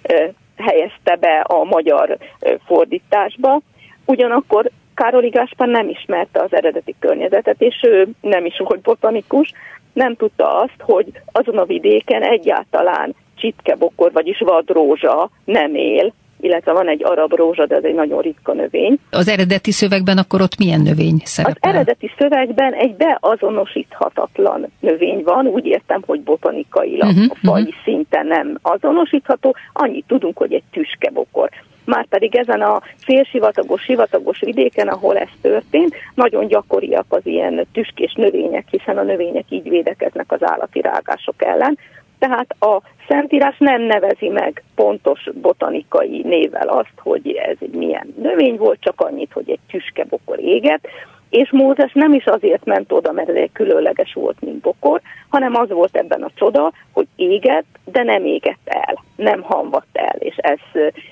[0.02, 0.26] ö,
[0.58, 3.62] helyezte be a magyar ö, fordításba.
[4.06, 9.52] Ugyanakkor Károli Gáspár nem ismerte az eredeti környezetet, és ő nem is volt botanikus,
[9.94, 16.90] nem tudta azt, hogy azon a vidéken egyáltalán csitkebokor, vagyis vadrózsa nem él, illetve van
[16.90, 18.98] egy arab rózsa, de ez egy nagyon ritka növény.
[19.12, 21.70] Az eredeti szövegben akkor ott milyen növény szerepel?
[21.70, 27.76] Az eredeti szövegben egy beazonosíthatatlan növény van, úgy értem, hogy botanikailag uh-huh, a faj uh-huh.
[27.84, 31.50] szinten nem azonosítható, annyit tudunk, hogy egy tüskebokor.
[31.86, 38.68] Márpedig ezen a félsivatagos, sivatagos vidéken, ahol ez történt, nagyon gyakoriak az ilyen tüskés növények,
[38.70, 41.78] hiszen a növények így védekeznek az állati rágások ellen.
[42.20, 48.58] Tehát a Szentírás nem nevezi meg pontos botanikai névvel azt, hogy ez egy milyen növény
[48.58, 50.88] volt, csak annyit, hogy egy tüskebokor éget,
[51.30, 55.56] és Mózes nem is azért ment oda, mert ez egy különleges volt, mint bokor, hanem
[55.56, 60.36] az volt ebben a csoda, hogy égett, de nem égett el, nem hamvadt el, és
[60.36, 60.60] ez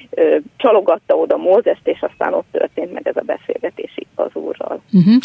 [0.10, 4.82] ö, csalogatta oda Mózest, és aztán ott történt meg ez a beszélgetés itt az úrral.
[4.94, 5.16] Uh-huh.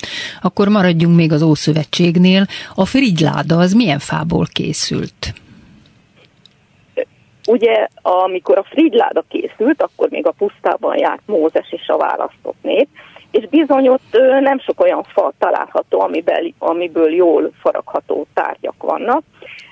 [0.43, 2.45] Akkor maradjunk még az Ószövetségnél.
[2.75, 5.33] A frigyláda az milyen fából készült?
[7.49, 12.89] Ugye, amikor a frigyláda készült, akkor még a pusztában járt Mózes és a választott nép,
[13.31, 19.23] és bizony ott nem sok olyan fa található, amiből, amiből jól faragható tárgyak vannak.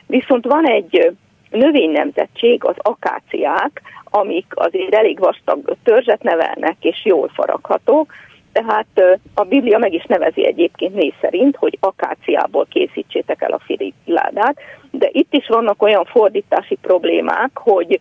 [0.07, 1.17] Viszont van egy
[1.51, 8.13] növénynemzetség, az akáciák, amik azért elég vastag törzset nevelnek, és jól faraghatók,
[8.57, 14.57] tehát a Biblia meg is nevezi egyébként név szerint, hogy akáciából készítsétek el a firigyládát,
[14.91, 18.01] de itt is vannak olyan fordítási problémák, hogy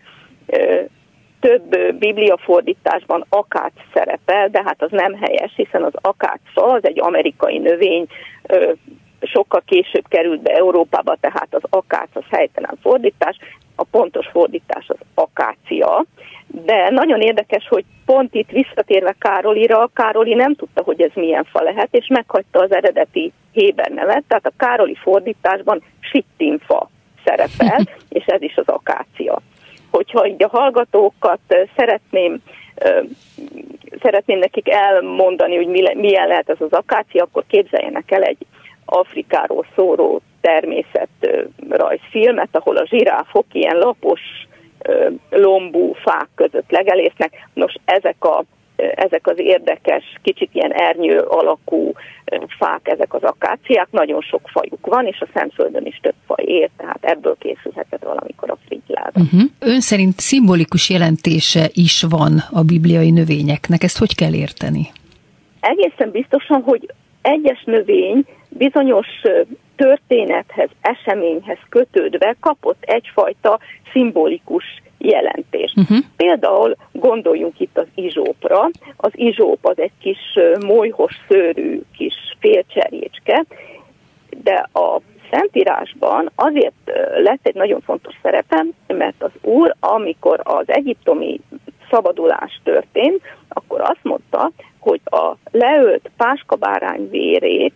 [1.40, 7.00] több biblia fordításban akác szerepel, de hát az nem helyes, hiszen az akácfa az egy
[7.02, 8.08] amerikai növény,
[9.22, 13.38] sokkal később került be Európába, tehát az akác az helytelen fordítás,
[13.76, 16.06] a pontos fordítás az akácia,
[16.48, 21.62] de nagyon érdekes, hogy pont itt visszatérve Károlira, Károli nem tudta, hogy ez milyen fa
[21.62, 26.90] lehet, és meghagyta az eredeti Héber nevet, tehát a Károli fordításban sittinfa
[27.26, 29.42] szerepel, és ez is az akácia.
[29.92, 31.40] Hogyha így a hallgatókat
[31.76, 32.42] szeretném
[34.02, 38.46] szeretném nekik elmondani, hogy milyen lehet ez az akácia, akkor képzeljenek el egy
[38.86, 44.22] Afrikáról szóró természetrajzfilmet, ahol a zsiráfok ilyen lapos
[45.30, 47.50] lombú fák között legelésznek.
[47.54, 48.44] Nos, ezek a
[48.96, 51.92] ezek az érdekes, kicsit ilyen ernyő alakú
[52.58, 56.70] fák, ezek az akáciák, nagyon sok fajuk van, és a Szentföldön is több faj ér,
[56.78, 59.22] tehát ebből készülhetett valamikor a frigyláda.
[59.22, 59.42] Uh-huh.
[59.60, 64.88] Ön szerint szimbolikus jelentése is van a bibliai növényeknek, ezt hogy kell érteni?
[65.60, 66.90] Egészen biztosan, hogy
[67.22, 69.08] egyes növény bizonyos
[69.76, 73.60] történethez, eseményhez kötődve kapott egyfajta
[73.92, 74.64] szimbolikus
[74.98, 75.78] jelentést.
[75.78, 75.98] Uh-huh.
[76.16, 78.70] Például gondoljunk itt az izsópra.
[78.98, 80.20] Az izsóp az egy kis
[80.66, 83.46] molyhos szőrű kis félcserjécske,
[84.44, 86.92] de a Szentírásban azért
[87.24, 91.40] lett egy nagyon fontos szerepem, mert az úr, amikor az egyiptomi
[91.90, 97.74] szabadulás történt, akkor azt mondta, hogy a leölt páskabárány vérét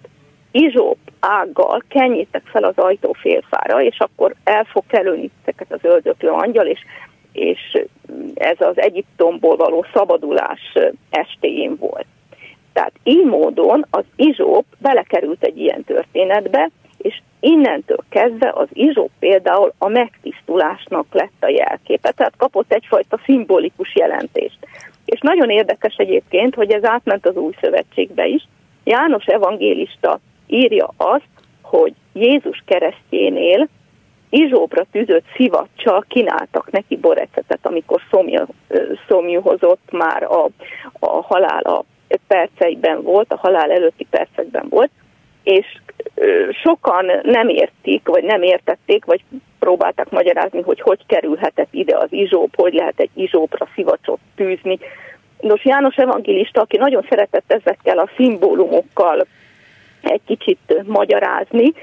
[0.52, 6.30] izsóp ággal kenjétek fel az ajtó félfára, és akkor el fog kerülni ezeket az öldöklő
[6.30, 6.80] angyal, és,
[7.32, 7.84] és
[8.34, 10.78] ez az Egyiptomból való szabadulás
[11.10, 12.06] estéjén volt.
[12.74, 19.74] Tehát így módon az izsóp belekerült egy ilyen történetbe, és innentől kezdve az izsóp például
[19.78, 24.58] a megtisztulásnak lett a jelképe, tehát kapott egyfajta szimbolikus jelentést.
[25.06, 28.48] És nagyon érdekes egyébként, hogy ez átment az új szövetségbe is.
[28.84, 31.28] János evangélista írja azt,
[31.62, 33.68] hogy Jézus keresztjénél
[34.30, 38.48] izsóbra tűzött szivacsal kínáltak neki borecetet, amikor szomja,
[39.08, 40.50] szomjuhozott már a,
[41.00, 41.84] a halál a
[42.28, 44.92] perceiben volt, a halál előtti percekben volt,
[45.44, 45.66] és
[46.64, 49.24] sokan nem értik, vagy nem értették, vagy
[49.60, 54.80] próbálták magyarázni, hogy hogy kerülhetett ide az izsóp, hogy lehet egy izsópra szivacsot tűzni.
[55.40, 59.26] Nos, János evangélista, aki nagyon szeretett ezekkel a szimbólumokkal
[60.02, 61.74] egy kicsit magyarázni.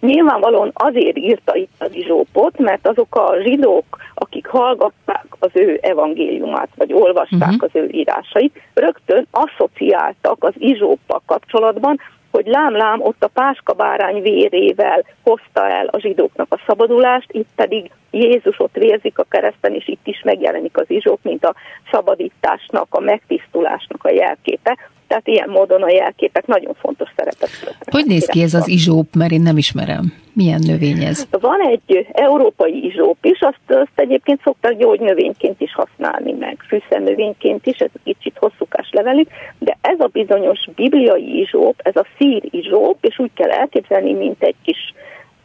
[0.00, 3.84] Nyilvánvalóan azért írta itt az Izsópot, mert azok a zsidók,
[4.14, 7.62] akik hallgatták az ő evangéliumát, vagy olvasták uh-huh.
[7.62, 15.04] az ő írásait, rögtön asszociáltak az izsóppal kapcsolatban, hogy lám-lám ott a páska bárány vérével
[15.22, 20.06] hozta el a zsidóknak a szabadulást, itt pedig Jézus ott vérzik a kereszten, és itt
[20.06, 21.54] is megjelenik az izsók, mint a
[21.90, 24.78] szabadításnak, a megtisztulásnak a jelképe.
[25.06, 29.32] Tehát ilyen módon a jelképek nagyon fontos szerepet Hogy néz ki ez az izsóp, mert
[29.32, 30.12] én nem ismerem.
[30.32, 31.26] Milyen növény ez?
[31.30, 37.78] Van egy európai izsóp is, azt, azt egyébként szoktak gyógynövényként is használni, meg fűszernövényként is,
[37.78, 39.28] ez kicsit hosszúkás levelük,
[39.58, 44.42] de ez a bizonyos bibliai izsóp, ez a szír izsóp, és úgy kell elképzelni, mint
[44.42, 44.94] egy kis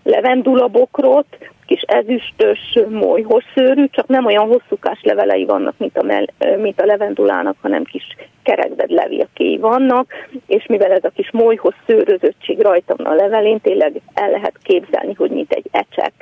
[0.09, 1.25] levendulabokrot,
[1.65, 6.25] kis ezüstös, molyhos szőrű, csak nem olyan hosszúkás levelei vannak, mint a, mel,
[6.57, 8.03] mint a levendulának, hanem kis
[8.43, 10.13] kerekbed levélkéi vannak,
[10.47, 15.13] és mivel ez a kis molyhos szőrözöttség rajta van a levelén, tényleg el lehet képzelni,
[15.13, 16.13] hogy mint egy ecsek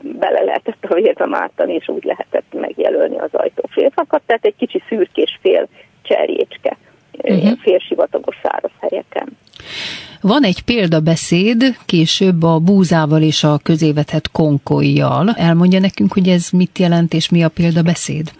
[0.00, 5.38] bele lehetett a vérbe mártani, és úgy lehetett megjelölni az ajtófélfakat, tehát egy kicsi szürkés
[5.42, 5.68] fél
[6.02, 6.76] cserjécske,
[7.22, 7.58] uh-huh.
[7.60, 9.36] félsivatagos száraz helyeken.
[10.20, 15.28] Van egy példabeszéd később a búzával és a közévetett konkolyjal.
[15.36, 18.30] Elmondja nekünk, hogy ez mit jelent és mi a példabeszéd?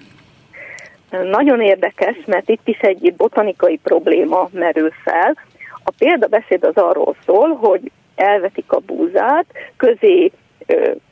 [1.11, 5.37] Nagyon érdekes, mert itt is egy botanikai probléma merül fel.
[5.85, 10.33] A példabeszéd az arról szól, hogy elvetik a búzát, közé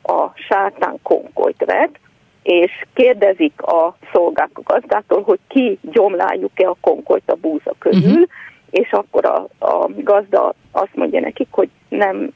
[0.03, 1.99] a sátán konkolyt vet,
[2.47, 8.27] és kérdezik a szolgák a gazdától, hogy ki gyomláljuk-e a konkolyt a búza közül, uh-huh
[8.69, 12.31] és akkor a, a gazda azt mondja nekik, hogy nem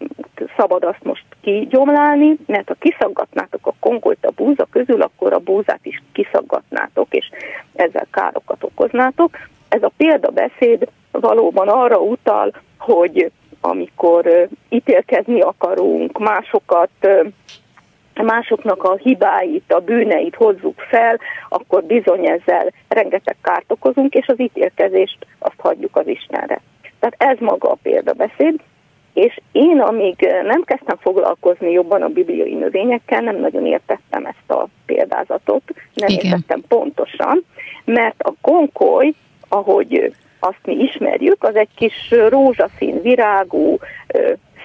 [0.58, 5.80] szabad azt most kigyomlálni, mert ha kiszaggatnátok a kongolt a búza közül, akkor a búzát
[5.84, 7.30] is kiszaggatnátok, és
[7.74, 9.38] ezzel károkat okoznátok.
[9.70, 13.32] Ez a példabeszéd valóban arra utal, hogy
[13.62, 16.90] amikor ítélkezni akarunk, másokat
[18.16, 24.40] másoknak a hibáit, a bűneit hozzuk fel, akkor bizony ezzel rengeteg kárt okozunk, és az
[24.40, 26.62] ítélkezést azt hagyjuk az Istenre.
[27.00, 28.60] Tehát ez maga a példabeszéd,
[29.14, 34.68] és én amíg nem kezdtem foglalkozni jobban a bibliai növényekkel, nem nagyon értettem ezt a
[34.86, 36.26] példázatot, nem Igen.
[36.26, 37.46] értettem pontosan,
[37.86, 39.14] mert a konkoly,
[39.48, 43.78] ahogy azt mi ismerjük, az egy kis rózsaszín virágú,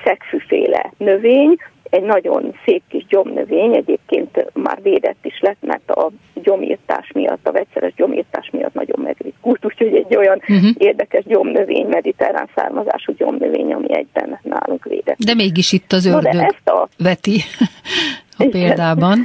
[0.04, 1.56] szegfűféle növény,
[1.96, 7.52] egy nagyon szép kis gyomnövény, egyébként már védett is lett, mert a gyomírtás miatt, a
[7.52, 10.70] vegyszeres gyomírtás miatt nagyon megritkult, úgyhogy egy olyan uh-huh.
[10.78, 15.16] érdekes gyomnövény, mediterrán származású gyomnövény, ami egyben nálunk védett.
[15.18, 16.88] De mégis itt az ördög no, ezt a...
[16.98, 17.40] veti
[18.38, 19.20] a példában.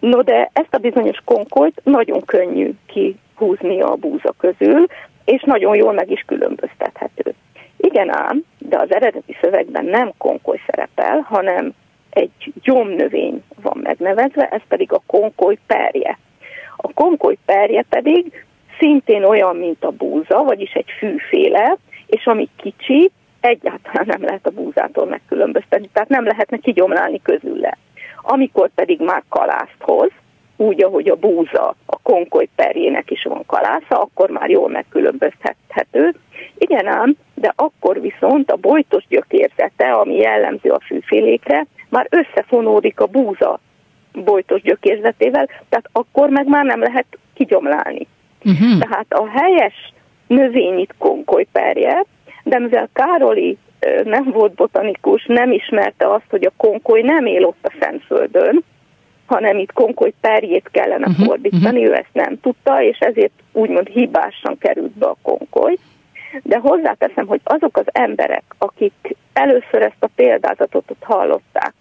[0.00, 4.86] No de ezt a bizonyos konkolt nagyon könnyű kihúzni a búza közül,
[5.24, 7.34] és nagyon jól meg is különböztethető.
[7.76, 11.74] Igen ám, de az eredeti szövegben nem konkoly szerepel, hanem
[12.10, 16.18] egy gyomnövény van megnevezve, ez pedig a konkoly perje.
[16.76, 18.44] A konkoly perje pedig
[18.78, 23.10] szintén olyan, mint a búza, vagyis egy fűféle, és ami kicsi,
[23.40, 27.78] egyáltalán nem lehet a búzától megkülönböztetni, tehát nem lehetne kigyomlálni közülle.
[28.22, 30.10] Amikor pedig már kalászt hoz,
[30.56, 36.14] úgy, ahogy a búza a konkoly perjének is van kalásza, akkor már jól megkülönböztethető.
[36.58, 43.06] Igen ám, de akkor viszont a bojtos gyökérzete, ami jellemző a fűfélékre, már összefonódik a
[43.06, 43.60] búza
[44.12, 48.06] bojtos gyökérzetével, tehát akkor meg már nem lehet kigyomlálni.
[48.44, 48.78] Uh-huh.
[48.78, 49.92] Tehát a helyes
[50.26, 52.04] növény itt konkolyperje,
[52.44, 53.58] de mivel Károli
[54.04, 58.64] nem volt botanikus, nem ismerte azt, hogy a konkoly nem él ott a Szentföldön,
[59.26, 61.84] hanem itt konkoly perjét kellene uh-huh, fordítani, uh-huh.
[61.84, 65.76] ő ezt nem tudta, és ezért úgymond hibásan került be a konkoly.
[66.42, 71.74] De hozzáteszem, hogy azok az emberek, akik először ezt a példázatot ott hallották,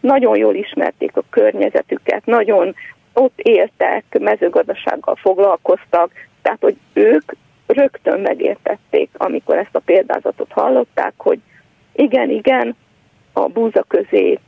[0.00, 2.74] nagyon jól ismerték a környezetüket, nagyon
[3.12, 6.10] ott éltek, mezőgazdasággal foglalkoztak,
[6.42, 7.32] tehát hogy ők
[7.66, 11.38] rögtön megértették, amikor ezt a példázatot hallották, hogy
[11.92, 12.76] igen, igen,
[13.32, 14.38] a búza közé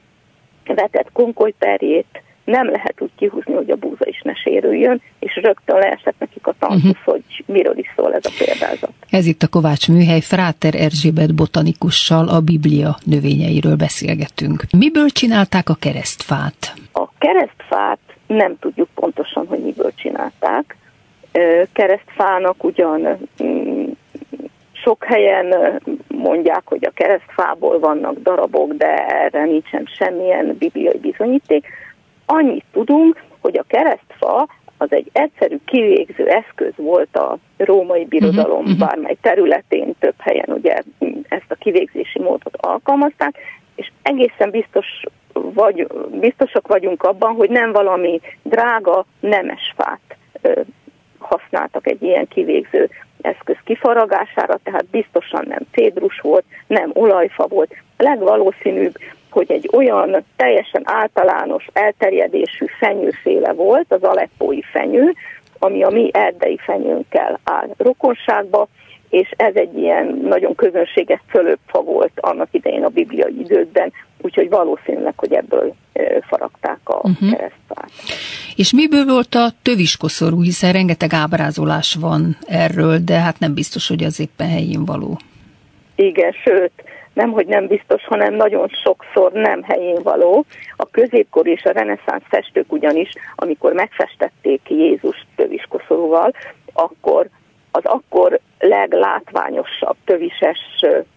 [0.65, 6.15] vetett konkolyperjét nem lehet úgy kihúzni, hogy a búza is ne sérüljön, és rögtön leesett
[6.19, 7.05] nekik a tantusz, uh-huh.
[7.05, 8.93] hogy miről is szól ez a példázat.
[9.11, 14.63] Ez itt a Kovács Műhely, Fráter Erzsébet botanikussal a Biblia növényeiről beszélgetünk.
[14.77, 16.75] Miből csinálták a keresztfát?
[16.93, 20.77] A keresztfát nem tudjuk pontosan, hogy miből csinálták.
[21.73, 23.85] Keresztfának ugyan mm,
[24.73, 31.67] sok helyen mondják, hogy a keresztfából vannak darabok, de erre nincsen semmilyen bibliai bizonyíték
[32.31, 38.79] annyit tudunk, hogy a keresztfa az egy egyszerű kivégző eszköz volt a római birodalom uh-huh,
[38.79, 40.83] bármely területén, több helyen ugye
[41.29, 43.39] ezt a kivégzési módot alkalmazták,
[43.75, 44.87] és egészen biztos
[45.33, 45.87] vagy,
[46.21, 50.17] biztosak vagyunk abban, hogy nem valami drága nemes fát
[51.19, 57.75] használtak egy ilyen kivégző eszköz kifaragására, tehát biztosan nem cédrus volt, nem olajfa volt.
[57.97, 58.95] A legvalószínűbb,
[59.31, 65.15] hogy egy olyan teljesen általános elterjedésű fenyőféle volt, az aleppói fenyő,
[65.59, 68.69] ami a mi erdei fenyőnkkel áll rokonságba,
[69.09, 75.13] és ez egy ilyen nagyon közönséges fölöpfa volt annak idején a bibliai időkben, úgyhogy valószínűleg,
[75.17, 75.75] hogy ebből
[76.29, 77.31] faragták a uh-huh.
[77.31, 77.91] keresztfát.
[78.57, 84.05] És miből volt a töviskoszorú, hiszen rengeteg ábrázolás van erről, de hát nem biztos, hogy
[84.05, 85.19] az éppen helyén való.
[85.95, 86.73] Igen, sőt,
[87.21, 90.45] nem, hogy nem biztos, hanem nagyon sokszor nem helyén való.
[90.77, 96.33] A középkor és a reneszánsz festők ugyanis, amikor megfestették Jézus töviskoszorúval,
[96.73, 97.29] akkor
[97.71, 100.59] az akkor leglátványosabb tövises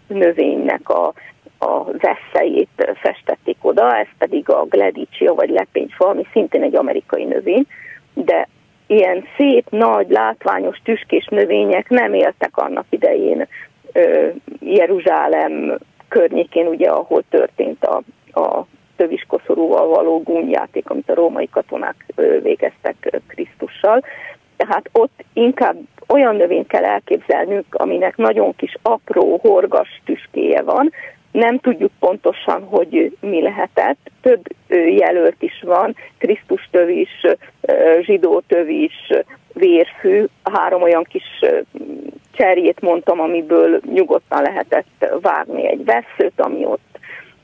[0.07, 1.13] növénynek a,
[1.59, 7.65] a veszélyét festették oda, ez pedig a gledicia vagy lepényfa, ami szintén egy amerikai növény,
[8.13, 8.47] de
[8.87, 13.47] ilyen szép, nagy, látványos tüskés növények nem éltek annak idején
[14.59, 15.77] Jeruzsálem
[16.13, 18.01] környékén, ugye, ahol történt a,
[18.39, 22.05] a töviskoszorúval való gúnyjáték, amit a római katonák
[22.41, 24.03] végeztek Krisztussal.
[24.57, 30.91] Tehát ott inkább olyan növényt kell elképzelnünk, aminek nagyon kis apró, horgas tüskéje van,
[31.31, 34.11] nem tudjuk pontosan, hogy mi lehetett.
[34.21, 34.41] Több
[34.97, 37.21] jelölt is van, Krisztus tövis,
[38.01, 39.09] zsidó tövis,
[39.53, 41.39] vérfű, három olyan kis
[42.33, 46.99] cserjét mondtam, amiből nyugodtan lehetett vágni egy veszőt, ami ott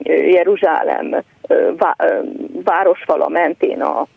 [0.08, 1.24] Jeruzsálem
[2.64, 4.08] városfala mentén a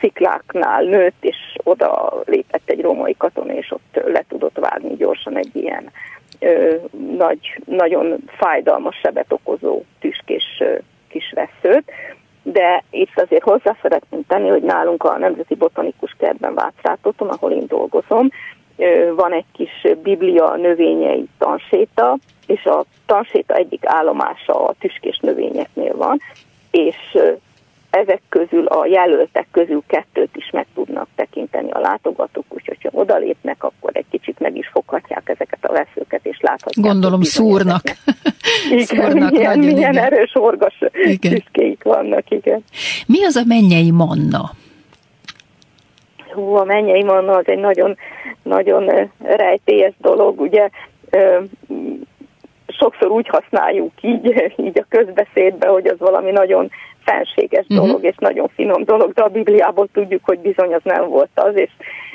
[0.00, 5.56] szikláknál nőtt, és oda lépett egy római katona, és ott le tudott vágni gyorsan egy
[5.56, 5.90] ilyen
[6.38, 6.74] ö,
[7.16, 10.62] nagy, nagyon fájdalmas sebet okozó tüskés
[11.08, 11.90] kis veszőt.
[12.42, 17.66] De itt azért hozzá szeretném tenni, hogy nálunk a Nemzeti Botanikus Kertben Vácrátoton, ahol én
[17.66, 18.30] dolgozom,
[19.16, 26.20] van egy kis biblia növényei tanséta, és a tanséta egyik állomása a tüskés növényeknél van,
[26.70, 26.96] és
[27.90, 33.64] ezek közül a jelöltek közül kettőt is meg tudnak tekinteni a látogatók, úgyhogy ha odalépnek,
[33.64, 36.86] akkor egy kicsit meg is foghatják ezeket a veszőket, és láthatják.
[36.86, 37.82] Gondolom szúrnak.
[38.70, 40.04] igen, szúrnak milyen, nagyon, milyen igen.
[40.04, 40.78] erős orgas
[41.20, 42.64] tüskéik vannak, igen.
[43.06, 44.50] Mi az a mennyei manna?
[46.38, 47.96] Hú, a mennyei manna az egy nagyon,
[48.42, 50.68] nagyon rejtélyes dolog, ugye
[52.66, 56.70] sokszor úgy használjuk így, így a közbeszédbe, hogy az valami nagyon
[57.08, 57.86] fenséges uh-huh.
[57.86, 61.56] dolog, és nagyon finom dolog, de a Bibliából tudjuk, hogy bizony az nem volt az,
[61.56, 61.70] és,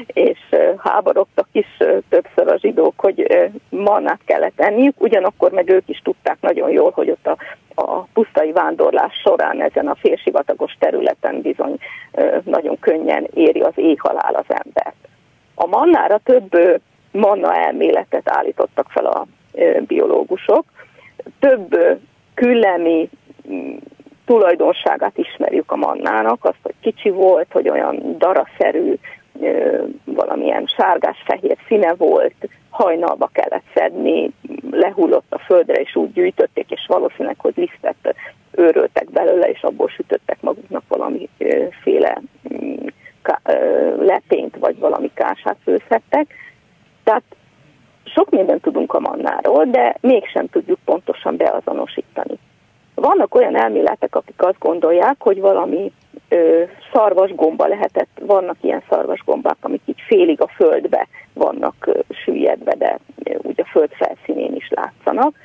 [0.07, 0.39] és
[0.77, 1.67] háborogtak is
[2.09, 7.09] többször a zsidók, hogy mannát kellett enniük, ugyanakkor meg ők is tudták nagyon jól, hogy
[7.09, 7.37] ott a,
[7.81, 11.77] a pusztai vándorlás során ezen a félsivatagos területen bizony
[12.43, 14.95] nagyon könnyen éri az éjhalál az embert.
[15.55, 16.81] A mannára több
[17.11, 19.25] manna elméletet állítottak fel a
[19.87, 20.65] biológusok,
[21.39, 21.77] több
[22.33, 23.09] küllemi
[24.33, 28.93] tulajdonságát ismerjük a mannának, azt, hogy kicsi volt, hogy olyan daraszerű,
[30.05, 34.31] valamilyen sárgás-fehér színe volt, hajnalba kellett szedni,
[34.71, 38.15] lehullott a földre, és úgy gyűjtötték, és valószínűleg, hogy lisztet
[38.51, 42.21] őröltek belőle, és abból sütöttek maguknak valamiféle
[42.53, 42.85] mm,
[43.99, 46.33] lepényt, vagy valami kását főzhettek.
[47.03, 47.23] Tehát
[48.03, 52.37] sok mindent tudunk a mannáról, de mégsem tudjuk pontosan beazonosítani.
[52.95, 55.91] Vannak olyan elméletek, akik azt gondolják, hogy valami
[56.29, 56.63] ö,
[56.93, 63.35] szarvasgomba lehetett, vannak ilyen szarvasgombák, amik így félig a földbe vannak ö, süllyedve, de ö,
[63.41, 65.35] úgy a föld felszínén is látszanak.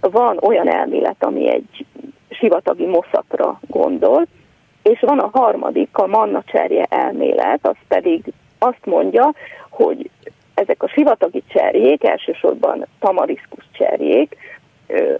[0.00, 1.86] Van olyan elmélet, ami egy
[2.30, 4.26] sivatagi moszatra gondol,
[4.82, 9.32] és van a harmadik, a manna cserje elmélet, az pedig azt mondja,
[9.70, 10.10] hogy
[10.54, 14.36] ezek a sivatagi cserjék, elsősorban tamariszkus cserjék,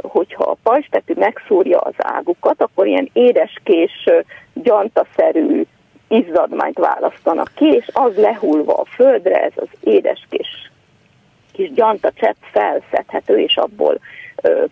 [0.03, 4.09] hogyha a pajstetű megszúrja az águkat, akkor ilyen édeskés,
[4.55, 5.63] gyantaszerű
[6.09, 10.69] izzadmányt választanak ki, és az lehullva a földre, ez az édeskés
[11.59, 11.71] kis
[12.15, 13.99] csepp felszedhető, és abból
[14.43, 14.65] ö,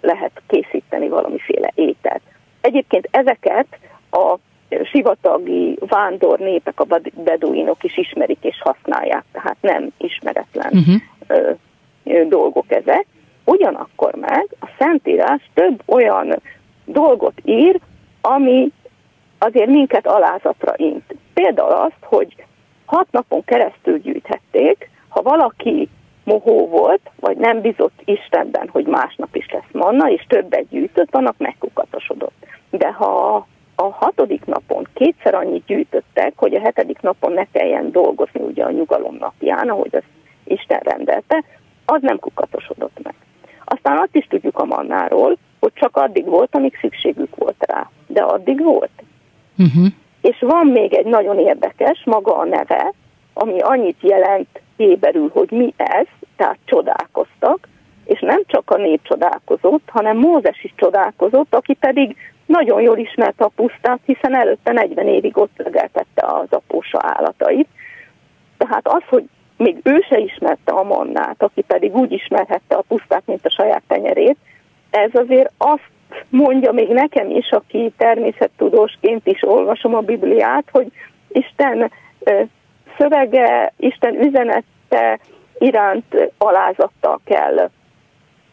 [0.00, 2.22] lehet készíteni valamiféle ételt.
[2.60, 3.66] Egyébként ezeket
[4.10, 4.36] a
[4.84, 10.94] sivatagi vándor népek, a beduinok is ismerik és használják, tehát nem ismeretlen uh-huh.
[11.26, 11.50] ö,
[12.04, 13.06] ö, dolgok ezek.
[13.64, 16.40] Ugyanakkor meg a Szentírás több olyan
[16.84, 17.80] dolgot ír,
[18.20, 18.72] ami
[19.38, 21.14] azért minket alázatra int.
[21.34, 22.34] Például azt, hogy
[22.84, 25.88] hat napon keresztül gyűjthették, ha valaki
[26.24, 31.38] mohó volt, vagy nem bizott Istenben, hogy másnap is lesz manna, és többet gyűjtött, annak
[31.38, 32.46] megkukatosodott.
[32.70, 38.40] de ha a hatodik napon kétszer annyit gyűjtöttek, hogy a hetedik napon ne kelljen dolgozni
[38.40, 40.04] ugye a nyugalom napján, ahogy az
[40.44, 41.44] Isten rendelte,
[41.84, 43.14] az nem kukatosodott meg.
[43.74, 47.90] Aztán azt is tudjuk a mannáról, hogy csak addig volt, amíg szükségük volt rá.
[48.06, 49.02] De addig volt.
[49.58, 49.86] Uh-huh.
[50.20, 52.92] És van még egy nagyon érdekes, maga a neve,
[53.32, 56.06] ami annyit jelent éberül, hogy mi ez,
[56.36, 57.68] tehát csodálkoztak,
[58.04, 62.16] és nem csak a nép csodálkozott, hanem Mózes is csodálkozott, aki pedig
[62.46, 67.68] nagyon jól ismerte a pusztát, hiszen előtte 40 évig ott legeltette az apósa állatait.
[68.56, 69.24] Tehát az, hogy
[69.56, 73.82] még ő se ismerte a mannát, aki pedig úgy ismerhette a pusztát, mint a saját
[73.86, 74.36] tenyerét,
[74.90, 75.90] ez azért azt
[76.28, 80.86] mondja még nekem is, aki természettudósként is olvasom a Bibliát, hogy
[81.28, 81.90] Isten
[82.98, 85.18] szövege, Isten üzenete
[85.58, 87.70] iránt alázattal kell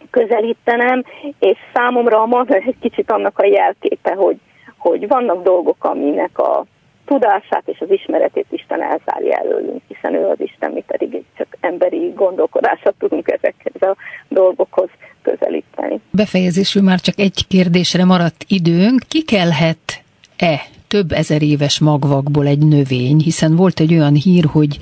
[0.10, 1.04] közelítenem,
[1.39, 4.38] és számomra a maga egy kicsit annak a jelképe, hogy,
[4.78, 6.66] hogy vannak dolgok, aminek a
[7.06, 12.12] tudását és az ismeretét Isten elzárja előlünk, hiszen ő az Isten, mi pedig csak emberi
[12.16, 13.95] gondolkodását tudunk ezekhez a
[14.28, 14.89] dolgokhoz
[15.22, 15.99] közelíteni.
[16.12, 19.02] Befejezésül már csak egy kérdésre maradt időnk.
[19.08, 24.78] Ki kellhet-e több ezer éves magvakból egy növény, hiszen volt egy olyan hír, hogy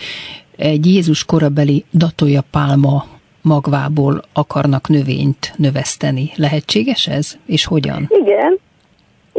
[0.58, 3.06] egy Jézus korabeli datója pálma
[3.42, 6.32] magvából akarnak növényt növeszteni.
[6.36, 7.38] Lehetséges ez?
[7.46, 8.10] És hogyan?
[8.10, 8.60] Igen,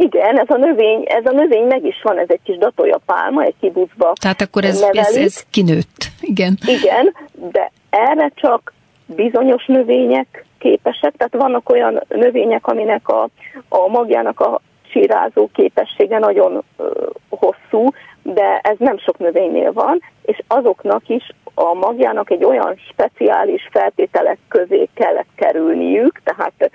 [0.01, 3.43] igen, ez a növény, ez a növény meg is van, ez egy kis datója pálma,
[3.43, 6.57] egy kibucba Tehát akkor ez, ez, ez kinőtt, igen.
[6.65, 7.15] Igen,
[7.51, 8.73] de erre csak
[9.05, 13.29] bizonyos növények képesek, tehát vannak olyan növények, aminek a,
[13.69, 16.87] a magjának a csírázó képessége nagyon uh,
[17.29, 17.89] hosszú,
[18.23, 24.37] de ez nem sok növénynél van, és azoknak is a magjának egy olyan speciális feltételek
[24.47, 26.71] közé kellett kerülniük, tehát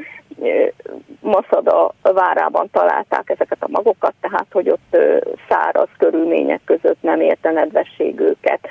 [1.21, 4.97] Maszada várában találták ezeket a magokat, tehát hogy ott
[5.49, 8.69] száraz körülmények között nem érte nedvesség őket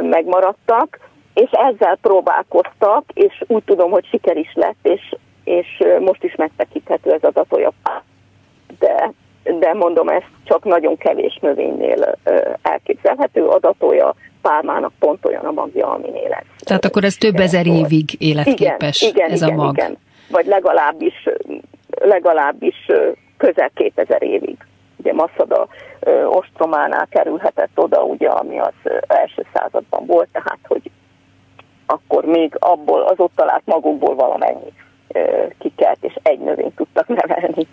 [0.00, 0.98] megmaradtak,
[1.34, 5.66] és ezzel próbálkoztak, és úgy tudom, hogy siker is lett, és, és
[6.00, 7.72] most is megtekinthető ez az atolja.
[8.78, 9.12] De,
[9.58, 12.18] de mondom, ez csak nagyon kevés növénynél
[12.62, 16.44] elképzelhető, adatója pálmának pont olyan a magja, aminél ez.
[16.58, 19.76] Tehát akkor ez több ezer évig életképes, igen, igen, ez igen, a mag.
[19.76, 19.98] Igen,
[20.32, 21.28] vagy legalábbis,
[22.00, 22.86] legalábbis
[23.36, 24.56] közel 2000 évig.
[24.96, 25.68] Ugye Maszada
[26.24, 28.74] ostrománál kerülhetett oda, ugye, ami az
[29.06, 30.90] első században volt, tehát hogy
[31.86, 34.72] akkor még abból az ott magukból valamennyi
[35.58, 37.66] kikelt, és egy növényt tudtak nevelni.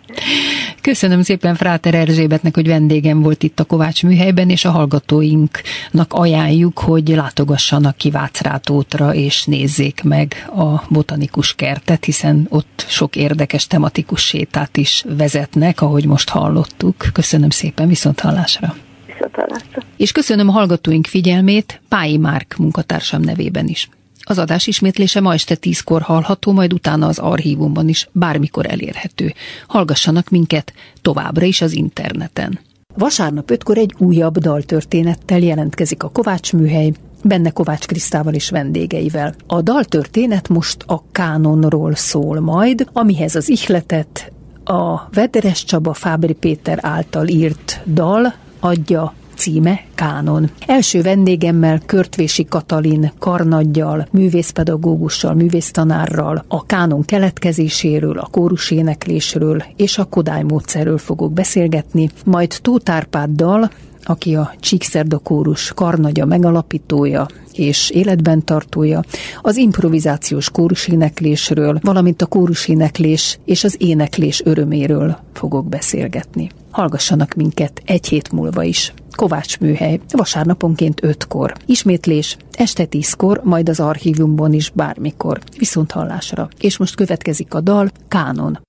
[0.80, 6.78] Köszönöm szépen Fráter Erzsébetnek, hogy vendégem volt itt a Kovács műhelyben, és a hallgatóinknak ajánljuk,
[6.78, 14.26] hogy látogassanak ki Vácrátótra, és nézzék meg a botanikus kertet, hiszen ott sok érdekes tematikus
[14.26, 16.96] sétát is vezetnek, ahogy most hallottuk.
[17.12, 18.74] Köszönöm szépen, viszont hallásra!
[19.06, 19.82] Viszont hallásra!
[19.96, 23.88] És köszönöm a hallgatóink figyelmét Pályi Márk munkatársam nevében is.
[24.22, 29.34] Az adás ismétlése ma este tízkor hallható, majd utána az archívumban is bármikor elérhető.
[29.66, 32.58] Hallgassanak minket továbbra is az interneten.
[32.94, 36.92] Vasárnap ötkor egy újabb daltörténettel jelentkezik a Kovács műhely,
[37.24, 39.34] benne Kovács Krisztával és vendégeivel.
[39.46, 44.32] A daltörténet most a kánonról szól majd, amihez az ihletet
[44.64, 50.50] a Vederes Csaba Fábri Péter által írt dal adja címe Kánon.
[50.66, 60.42] Első vendégemmel Körtvési Katalin karnaggyal, művészpedagógussal, művésztanárral a kánon keletkezéséről, a kóruséneklésről és a Kodály
[60.42, 63.70] módszerről fogok beszélgetni, majd Tóth Árpáddal,
[64.04, 69.02] aki a Csíkszerda kórus karnagya megalapítója és életben tartója,
[69.42, 76.50] az improvizációs kóruséneklésről, valamint a kóruséneklés és az éneklés öröméről fogok beszélgetni.
[76.70, 78.92] Hallgassanak minket egy hét múlva is.
[79.12, 81.54] Kovács műhely, vasárnaponként 5-kor.
[81.66, 85.40] Ismétlés este 10-kor, majd az archívumban is bármikor.
[85.58, 86.48] Viszont hallásra.
[86.60, 88.60] És most következik a dal Kánon.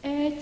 [0.00, 0.41] Egy